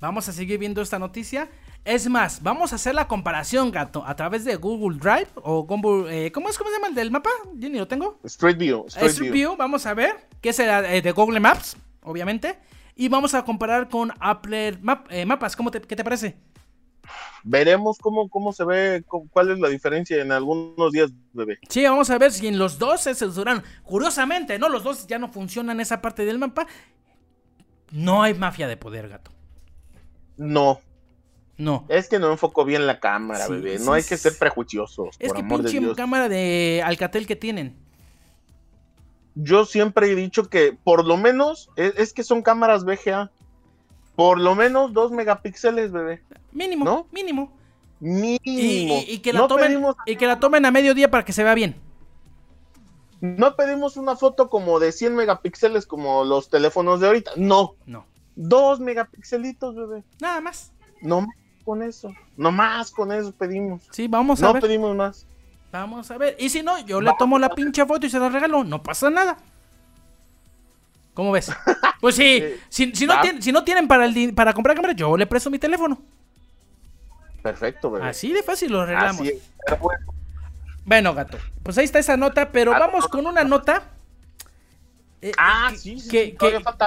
[0.00, 1.48] vamos a seguir viendo esta noticia.
[1.84, 6.26] Es más, vamos a hacer la comparación, gato, a través de Google Drive o Google,
[6.26, 6.56] eh, ¿cómo es?
[6.56, 7.28] ¿Cómo se llama el del mapa?
[7.56, 8.18] Yo ni lo tengo.
[8.24, 8.86] Street View.
[8.88, 9.54] Street, View.
[9.54, 12.58] vamos a ver, que es eh, de Google Maps, obviamente.
[12.96, 14.78] Y vamos a comparar con Apple
[15.10, 15.56] eh, Mapas.
[15.56, 16.36] ¿Cómo te, ¿Qué te parece?
[17.42, 21.58] Veremos cómo, cómo se ve, cuál es la diferencia en algunos días, bebé.
[21.68, 23.62] Sí, vamos a ver si en los dos se censuraron.
[23.82, 24.70] Curiosamente, ¿no?
[24.70, 26.66] Los dos ya no funcionan esa parte del mapa.
[27.90, 29.30] No hay mafia de poder, gato.
[30.38, 30.80] No,
[31.56, 31.84] no.
[31.88, 33.78] Es que no enfocó bien la cámara, bebé.
[33.78, 35.16] No hay que ser prejuiciosos.
[35.18, 37.76] Es que pinche cámara de Alcatel que tienen.
[39.36, 43.30] Yo siempre he dicho que por lo menos, es, que son cámaras VGA.
[44.16, 46.22] Por lo menos 2 megapíxeles, bebé.
[46.52, 47.08] Mínimo, ¿no?
[47.10, 47.52] Mínimo.
[47.98, 49.02] Mínimo.
[49.08, 51.74] Y, que la tomen, y que la tomen a mediodía para que se vea bien.
[53.20, 57.32] No pedimos una foto como de 100 megapíxeles como los teléfonos de ahorita.
[57.36, 57.74] No.
[57.86, 58.06] No.
[58.36, 60.04] 2 megapíxelitos, bebé.
[60.20, 60.72] Nada más.
[61.00, 61.26] No
[61.64, 62.14] con eso.
[62.36, 63.82] Nomás con eso pedimos.
[63.90, 64.54] Sí, vamos a ver.
[64.56, 65.26] No pedimos más.
[65.72, 66.36] Vamos a ver.
[66.38, 68.62] Y si no, yo le tomo la pinche foto y se la regalo.
[68.62, 69.36] No pasa nada.
[71.14, 71.50] ¿Cómo ves?
[72.00, 72.44] Pues sí.
[72.68, 75.58] Si, no tienen, si, no tienen para, el, para comprar cámara, yo le presto mi
[75.58, 76.02] teléfono.
[77.42, 78.06] Perfecto, bebé.
[78.06, 79.22] Así de fácil lo arreglamos.
[79.22, 79.42] Así es.
[80.84, 83.84] Bueno, gato, pues ahí está esa nota, pero ah, vamos con una nota.
[85.22, 86.36] Eh, ah, que, sí, sí, que, sí,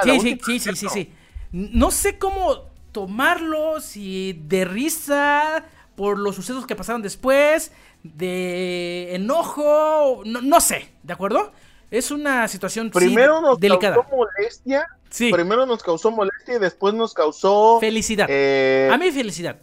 [0.03, 1.13] que, sí, sí, sí, sí, sí,
[1.51, 5.63] No sé cómo tomarlo, si de risa
[5.95, 7.71] por los sucesos que pasaron después,
[8.01, 11.51] de enojo, no, sé, ¿de acuerdo?
[11.91, 15.31] Es una situación primero nos causó molestia, sí.
[15.31, 18.25] primero nos causó molestia y después nos causó felicidad.
[18.31, 19.59] Eh, a mí felicidad.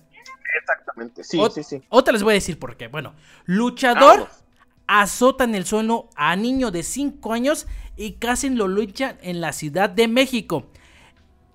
[0.61, 1.83] Exactamente, sí, sí, sí.
[1.89, 2.87] Otra les voy a decir por qué.
[2.87, 3.15] Bueno,
[3.47, 4.29] luchador
[4.87, 7.67] azota en el suelo a niño de 5 años
[7.97, 10.69] y casi lo luchan en la Ciudad de México.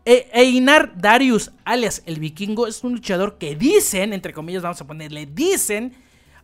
[0.10, 4.88] E Einar Darius, alias el vikingo, es un luchador que dicen, entre comillas vamos a
[4.88, 5.96] ponerle, dicen,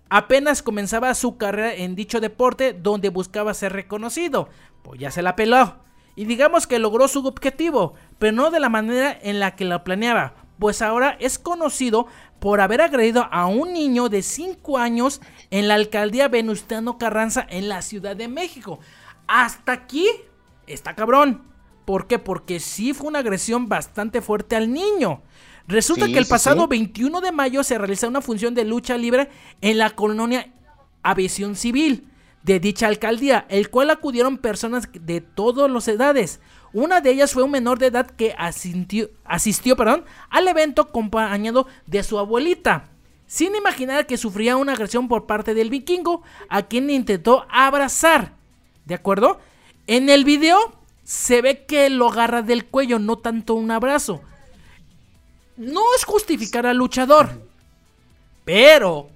[0.07, 4.49] apenas comenzaba su carrera en dicho deporte donde buscaba ser reconocido.
[4.83, 5.77] Pues ya se la peló.
[6.15, 9.83] Y digamos que logró su objetivo, pero no de la manera en la que lo
[9.83, 12.05] planeaba, pues ahora es conocido
[12.39, 17.67] por haber agredido a un niño de 5 años en la alcaldía Venustiano Carranza en
[17.67, 18.77] la Ciudad de México.
[19.25, 20.05] Hasta aquí
[20.67, 21.54] está cabrón.
[21.85, 22.19] ¿Por qué?
[22.19, 25.21] Porque sí fue una agresión bastante fuerte al niño.
[25.67, 29.29] Resulta que el pasado 21 de mayo se realizó una función de lucha libre
[29.61, 30.51] en la colonia
[31.01, 32.07] Aviación Civil
[32.45, 36.39] de dicha alcaldía, el cual acudieron personas de todas las edades.
[36.73, 41.65] Una de ellas fue un menor de edad que asistió, asistió perdón, al evento acompañado
[41.87, 42.89] de su abuelita,
[43.25, 48.33] sin imaginar que sufría una agresión por parte del vikingo, a quien intentó abrazar.
[48.85, 49.39] ¿De acuerdo?
[49.87, 54.21] En el video se ve que lo agarra del cuello, no tanto un abrazo.
[55.55, 57.29] No es justificar al luchador.
[58.43, 59.09] Pero,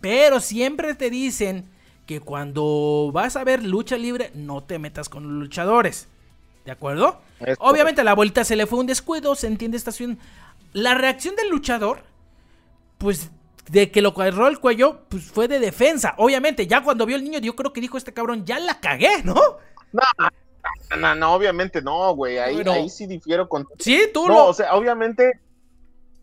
[0.00, 1.70] pero siempre te dicen
[2.06, 6.08] que cuando vas a ver lucha libre, no te metas con los luchadores.
[6.64, 7.20] ¿De acuerdo?
[7.60, 10.18] Obviamente a la vuelta se le fue un descuido, se entiende esta situación.
[10.72, 12.02] La reacción del luchador,
[12.98, 13.30] pues
[13.70, 16.14] de que lo agarró el cuello, pues fue de defensa.
[16.16, 19.22] Obviamente, ya cuando vio el niño, yo creo que dijo este cabrón, ya la cagué,
[19.22, 19.34] ¿no?
[19.92, 20.02] No,
[20.98, 22.38] no, no, obviamente no, güey.
[22.38, 23.66] Ahí, ahí sí difiero con.
[23.78, 24.46] Sí, tú no.
[24.46, 25.40] O sea, obviamente.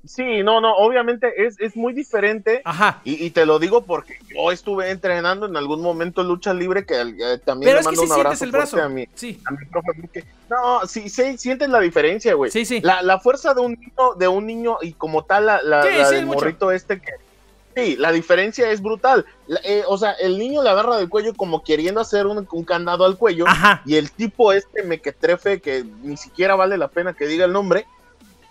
[0.07, 2.61] Sí, no, no, obviamente es, es muy diferente.
[2.63, 3.01] Ajá.
[3.03, 7.39] Y, te lo digo porque yo estuve entrenando en algún momento lucha libre que eh,
[7.43, 8.83] también le mando un abrazo el brazo.
[8.83, 9.41] a mi, sí.
[9.45, 10.23] a mi profe.
[10.47, 12.51] no, sí, sí, sientes la diferencia, güey.
[12.51, 12.81] Sí, sí.
[12.81, 16.27] La, la fuerza de un niño, de un niño y como tal la, la, del
[16.27, 17.24] morrito este que
[17.75, 19.25] Sí, la diferencia es brutal.
[19.63, 23.17] Eh, o sea, el niño le agarra del cuello como queriendo hacer un, candado al
[23.17, 23.45] cuello.
[23.85, 27.85] Y el tipo este mequetrefe, que ni siquiera vale la pena que diga el nombre,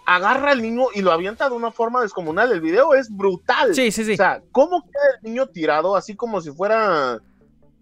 [0.04, 2.52] agarra al niño y lo avienta de una forma descomunal.
[2.52, 3.74] El video es brutal.
[3.74, 4.12] Sí, sí, sí.
[4.12, 7.18] O sea, ¿cómo queda el niño tirado así como si fuera,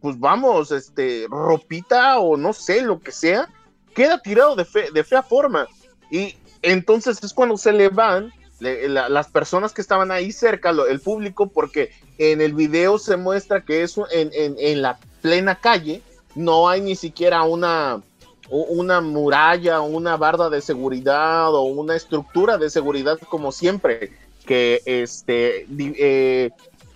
[0.01, 3.49] pues vamos, este, ropita o no sé, lo que sea?
[3.97, 4.65] Queda tirado de,
[4.95, 5.67] de fea forma.
[6.09, 8.33] Y entonces es cuando se le van
[8.63, 13.83] las personas que estaban ahí cerca, el público, porque en el video se muestra que
[13.83, 16.03] eso en, en, la plena calle
[16.35, 18.01] no hay ni siquiera una,
[18.49, 24.13] una muralla, una barda de seguridad o una estructura de seguridad como siempre,
[24.47, 25.67] que este...
[25.79, 26.51] Eh,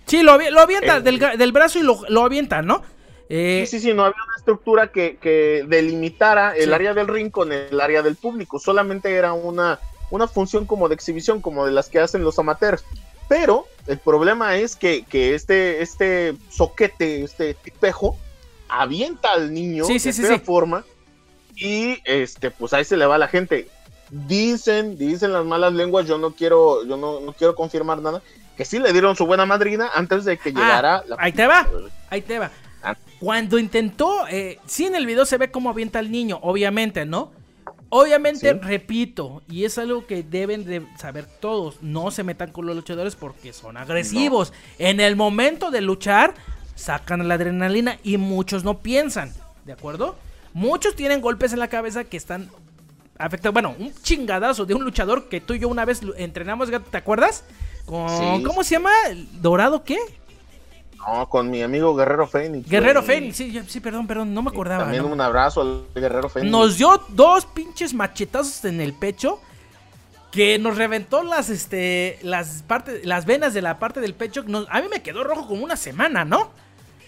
[0.05, 2.81] sí, lo, lo avienta eh, del, brazo y lo, lo avienta, ¿no?
[3.29, 6.73] Eh, sí, sí, sí, no había una estructura que, que delimitara el Sí.
[6.73, 8.57] área del ring con el área del público.
[8.57, 9.79] Solamente era una,
[10.09, 12.83] una función como de exhibición, como de las que hacen los amateurs.
[13.27, 18.17] Pero el problema es que, que este, este soquete, este tipejo,
[18.69, 20.83] avienta al niño Sí, sí, de sí, forma
[21.57, 23.67] y este, pues ahí se le va a la gente.
[24.09, 28.21] Dicen, dicen las malas lenguas, yo no quiero, yo no, no quiero confirmar nada,
[28.55, 31.45] que sí le dieron su buena madrina antes de que Ah, llegara la ahí te
[31.45, 31.67] va.
[32.09, 32.51] Ahí te va.
[32.83, 32.95] Ah.
[33.19, 37.31] Cuando intentó, eh, sí en el video se ve cómo avienta al niño, obviamente, ¿no?
[37.89, 38.59] Obviamente, Sí.
[38.61, 43.15] repito, y es algo que deben de saber todos, no se metan con los luchadores
[43.15, 44.51] porque son agresivos.
[44.77, 46.33] En el momento de luchar,
[46.75, 49.33] sacan la adrenalina y muchos no piensan,
[49.65, 50.15] ¿de acuerdo?
[50.53, 52.49] Muchos tienen golpes en la cabeza que están
[53.17, 53.53] afectados.
[53.53, 57.43] Bueno, un chingadazo de un luchador que tú y yo una vez entrenamos, ¿te acuerdas?
[57.85, 58.43] Con, Sí.
[58.43, 58.91] ¿Cómo se llama?
[59.41, 59.97] ¿Dorado qué?
[60.97, 62.67] No, con mi amigo Guerrero Fénix.
[62.69, 63.15] Guerrero güey.
[63.15, 64.83] Fénix, sí, sí, perdón, perdón, no me acordaba.
[64.83, 65.09] También ¿no?
[65.09, 66.51] un abrazo al Guerrero Fénix.
[66.51, 69.39] Nos dio dos pinches machetazos en el pecho
[70.31, 74.43] que nos reventó las este las partes las venas de la parte del pecho.
[74.45, 76.51] Nos- a mí me quedó rojo como una semana, ¿no?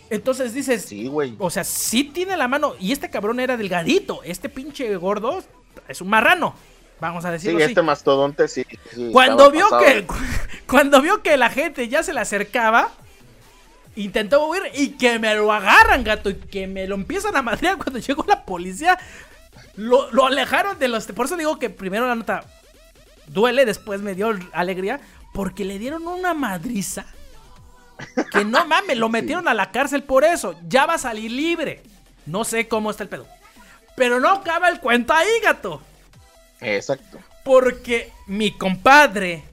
[0.10, 1.36] Entonces dices, Sí, güey.
[1.38, 5.44] o sea, sí tiene la mano y este cabrón era delgadito, este pinche gordo
[5.88, 6.56] es un marrano.
[7.00, 7.66] Vamos a Sí, decirlo así.
[7.72, 8.66] este mastodonte sí.
[8.94, 9.84] sí, Cuando vio pasado.
[9.86, 10.08] que
[10.68, 12.90] cuando vio que la gente ya se le acercaba,
[13.96, 17.78] intentó huir y que me lo agarran, gato, y que me lo empiezan a madrear
[17.84, 18.98] cuando llegó la policía.
[19.76, 21.06] Lo, lo alejaron de los.
[21.08, 22.44] Por eso digo que primero la nota
[23.28, 25.00] duele, después me dio alegría,
[25.34, 27.06] porque le dieron una madriza.
[28.32, 30.56] Que no mames, lo metieron a la cárcel por eso.
[30.68, 31.84] Ya va a salir libre.
[32.26, 33.28] No sé cómo está el pedo.
[33.96, 35.82] Pero no acaba el cuento ahí, gato.
[36.62, 37.20] Exacto.
[37.44, 39.44] Porque mi compadre,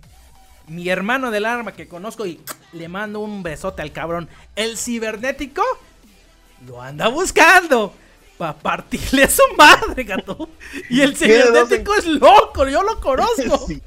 [0.69, 2.41] mi hermano del arma que conozco y
[2.73, 5.63] le mando un besote al cabrón, el cibernético,
[6.67, 7.93] lo anda buscando.
[8.39, 10.51] Para partirle a su madre, gato.
[10.91, 13.67] Y el cibernético es loco, yo lo conozco.
[13.67, 13.83] Sí.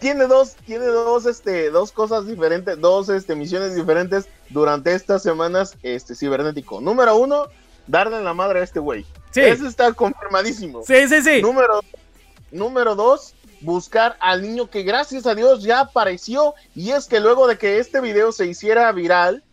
[0.00, 5.76] Tiene dos, tiene dos, este, dos cosas diferentes, dos, este, misiones diferentes durante estas semanas,
[5.82, 6.80] este, cibernético.
[6.80, 7.46] Número uno,
[7.88, 9.04] darle la madre a este güey.
[9.32, 9.40] Sí.
[9.40, 10.82] Eso está confirmadísimo.
[10.86, 11.42] Sí, sí, sí.
[11.42, 11.80] Número,
[12.52, 16.54] número dos, buscar al niño que gracias a Dios ya apareció.
[16.74, 19.44] Y es que luego de que este video se hiciera viral,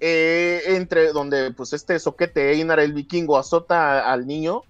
[0.00, 4.62] eh, entre donde pues este soquete Einar el vikingo azota al niño,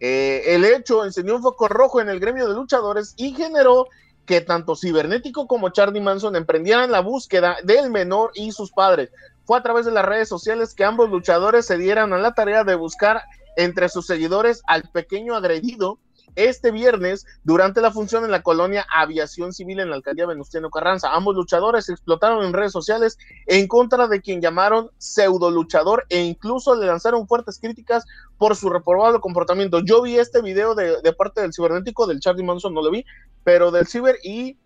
[0.00, 3.88] eh, el hecho encendió un foco rojo en el gremio de luchadores y generó
[4.26, 9.10] que tanto Cibernético como Charlie Manson emprendieran la búsqueda del menor y sus padres.
[9.44, 12.64] Fue a través de las redes sociales que ambos luchadores se dieran a la tarea
[12.64, 13.22] de buscar
[13.56, 15.98] entre sus seguidores al pequeño agredido
[16.36, 21.12] este viernes durante la función en la colonia Aviación Civil en la alcaldía Venustiano Carranza.
[21.14, 26.74] Ambos luchadores explotaron en redes sociales en contra de quien llamaron pseudo luchador e incluso
[26.74, 28.04] le lanzaron fuertes críticas
[28.38, 29.80] por su reprobado comportamiento.
[29.84, 33.04] Yo vi este video de, parte del cibernético, del Charlie Manson, no lo vi,
[33.44, 34.56] pero del ciber y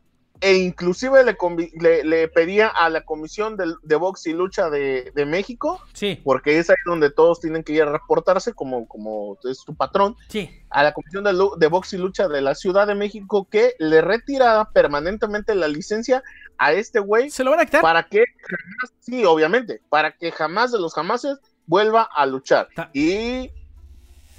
[0.40, 1.36] e inclusive le,
[1.80, 6.20] le, le pedía a la comisión del- de, box y lucha de, de México, Sí,
[6.24, 10.16] porque es ahí donde todos tienen que ir a reportarse como, como es su patrón,
[10.28, 10.50] sí.
[10.70, 14.00] a la comisión de, de box y lucha de la Ciudad de México que le
[14.02, 16.22] retirara permanentemente la licencia
[16.58, 17.82] a este güey ¿Se lo van a quitar?
[17.82, 22.68] para que jamás, sí, obviamente, para que jamás de los jamases vuelva a luchar.
[22.74, 23.50] Ta- Y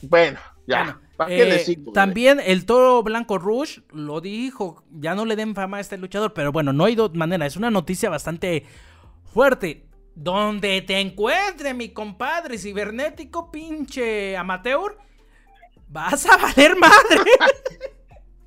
[0.02, 0.84] bueno, ya.
[0.84, 5.56] Bueno, ¿Para qué eh, también el toro blanco Rush lo dijo, ya no le den
[5.56, 8.66] fama a este luchador, pero bueno, no hay dos maneras, es una noticia bastante
[9.34, 9.84] fuerte.
[10.16, 14.98] Donde te encuentre mi compadre cibernético, pinche amateur,
[15.90, 17.32] vas a valer madre.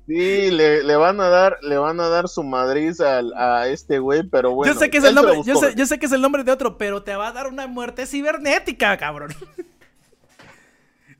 [0.07, 3.99] Sí, le, le van a dar, le van a dar su madriz al- a este
[3.99, 4.73] güey, pero bueno.
[4.73, 6.51] yo sé que es el nombre, yo sé, yo sé que es el nombre de
[6.51, 9.33] otro, pero te va a dar una muerte cibernética, cabrón.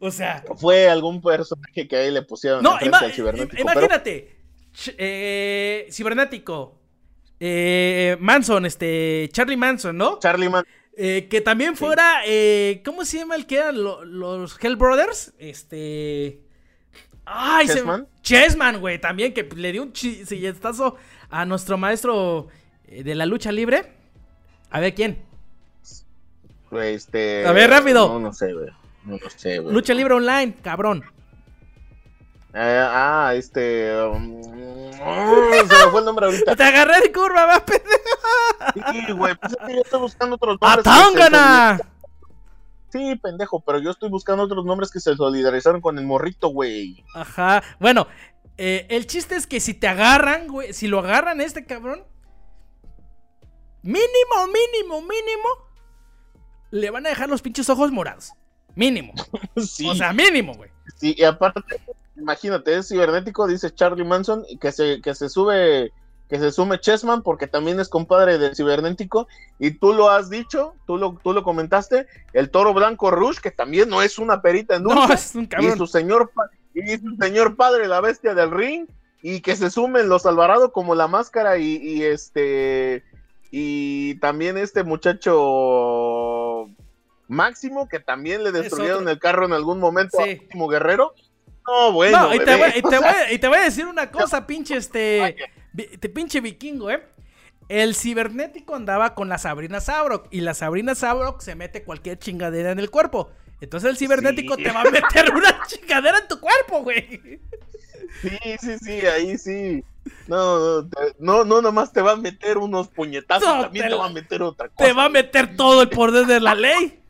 [0.01, 4.35] O sea, Fue algún personaje que ahí le pusieron No, ima- al cibernético, im- imagínate.
[4.75, 6.77] Ch- eh, cibernético.
[7.39, 9.29] eh, Manson, este.
[9.31, 10.09] Charlie Manson, ¿no?
[10.09, 10.63] pero Charlie Man,
[10.97, 12.21] Eh, que también fuera.
[12.83, 15.33] ¿Cómo se llama el que eran lo- los Hell Brothers?
[15.39, 16.41] Este.
[17.25, 18.07] Ay, se- ¿Chessman?
[18.21, 18.99] Chessman, güey.
[18.99, 20.97] También que le dio un silletazo
[21.29, 22.47] a nuestro maestro
[22.87, 23.93] de la lucha libre.
[24.69, 25.17] A ver quién.
[26.83, 27.45] este.
[27.45, 28.07] A ver, rápido.
[28.07, 28.67] No, no sé, güey.
[29.05, 29.73] No, sé, güey.
[29.73, 31.03] Lucha libre online, cabrón.
[32.53, 33.95] Eh, ah, este.
[34.05, 36.55] um, se me fue el nombre ahorita.
[36.57, 38.91] Te agarré de curva, va, pendejo.
[38.91, 39.35] Sí, güey.
[39.35, 40.83] Pues es que yo estoy buscando otros ¡A nombres.
[40.83, 41.79] que se Tangana!
[42.89, 47.05] Sí, pendejo, pero yo estoy buscando otros nombres que se solidarizaron con el morrito, güey.
[47.15, 47.63] Ajá.
[47.79, 48.07] Bueno,
[48.57, 52.03] eh, el chiste es que si te agarran, güey, si lo agarran a este cabrón,
[53.81, 55.49] mínimo, mínimo, mínimo,
[56.71, 58.33] le van a dejar los pinches ojos morados.
[58.75, 59.13] Mínimo.
[59.57, 60.69] Sí, O sea, mínimo, güey.
[60.97, 61.61] sí, y aparte,
[62.15, 65.91] imagínate, es cibernético, dice Charlie Manson, y que se, que se sube,
[66.29, 69.27] que se sume Chessman, porque también es compadre del cibernético,
[69.59, 73.51] y tú lo has dicho, tú lo, tú lo comentaste, el toro blanco Rush, que
[73.51, 75.77] también no es una perita en dulce, No, es un y cabrón.
[75.77, 76.31] su señor
[76.73, 78.87] y su señor padre, la bestia del ring,
[79.21, 83.03] y que se sumen los Alvarado como la máscara y, y este
[83.51, 85.33] y también este muchacho
[87.31, 90.37] Máximo, que también le destruyeron el carro en algún momento a Sí.
[90.41, 91.13] Máximo Guerrero.
[91.67, 92.19] No, bueno.
[92.29, 94.11] no, y te, voy, y, te o sea, voy- y te voy a decir una
[94.11, 95.37] cosa, pinche este.
[95.99, 97.03] te pinche vikingo, ¿eh?
[97.69, 102.71] El cibernético andaba con la Sabrina Sabrok y la Sabrina Sabrok se mete cualquier chingadera
[102.71, 103.31] en el cuerpo.
[103.61, 104.63] Entonces el cibernético Sí.
[104.63, 107.39] te va a meter una chingadera en tu cuerpo, güey.
[108.21, 109.83] Sí, sí, sí, ahí sí.
[110.27, 113.91] No, no, te- no, no, nomás te va a meter unos puñetazos, No, también te
[113.91, 114.87] te, va a meter otra cosa.
[114.87, 117.00] Te va a meter todo el poder de la ley.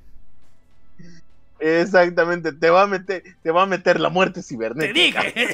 [1.62, 5.22] Exactamente, te va a meter, te va a meter la muerte Te cibernética.
[5.24, 5.54] dije.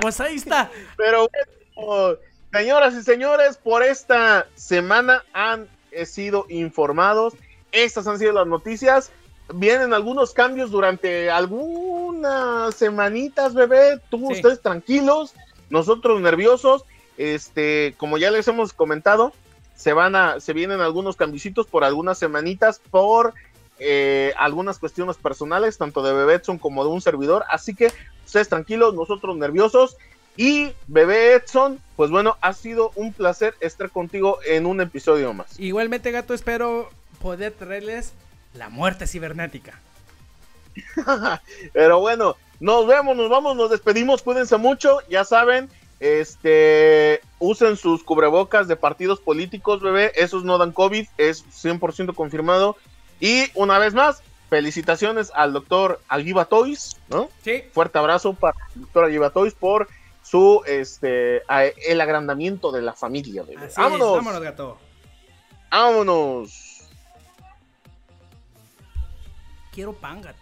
[0.00, 0.70] Pues ahí está.
[0.96, 1.28] Pero
[1.74, 2.16] bueno,
[2.52, 7.34] señoras y señores, por esta semana han eh, sido informados.
[7.72, 9.10] Estas han sido las noticias.
[9.54, 14.00] Vienen algunos cambios durante algunas semanitas, bebé.
[14.08, 14.34] Tú, Sí.
[14.36, 15.34] ustedes tranquilos,
[15.68, 16.84] nosotros nerviosos.
[17.18, 19.32] Este, como ya les hemos comentado,
[19.76, 23.34] se van a, se vienen algunos cambiecitos por algunas semanitas por
[23.84, 27.44] eh, algunas cuestiones personales, tanto de Bebé Edson como de un servidor.
[27.48, 27.92] Así que
[28.24, 29.96] ustedes tranquilos, nosotros nerviosos.
[30.36, 35.58] Y Bebé Edson, pues bueno, ha sido un placer estar contigo en un episodio más.
[35.60, 36.88] Igualmente, gato, espero
[37.20, 38.12] poder traerles
[38.54, 39.78] la muerte cibernética.
[41.72, 45.68] Pero bueno, nos vemos, nos vamos, nos despedimos, cuídense mucho, ya saben,
[46.00, 52.76] este, usen sus cubrebocas de partidos políticos, bebé, esos no dan COVID, es 100% confirmado.
[53.24, 54.20] Y una vez más,
[54.50, 57.30] felicitaciones al doctor Aguiba Toys, ¿no?
[57.44, 57.62] Sí.
[57.72, 59.86] Fuerte abrazo para el doctor Aguiba Toys por
[60.24, 63.66] su, este, a- el agrandamiento de la familia, bebé.
[63.66, 64.14] Así vámonos, es.
[64.16, 64.78] Vámonos, gato.
[65.70, 66.88] vámonos.
[69.72, 70.38] Quiero pan, gato.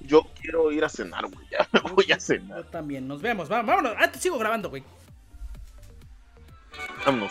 [0.00, 3.06] Yo quiero ir a cenar, güey, ya me voy a cenar, Yo también.
[3.08, 3.48] Nos vemos.
[3.48, 3.94] Vámonos.
[3.98, 4.82] Ah, te sigo grabando, güey.
[7.06, 7.30] vámonos.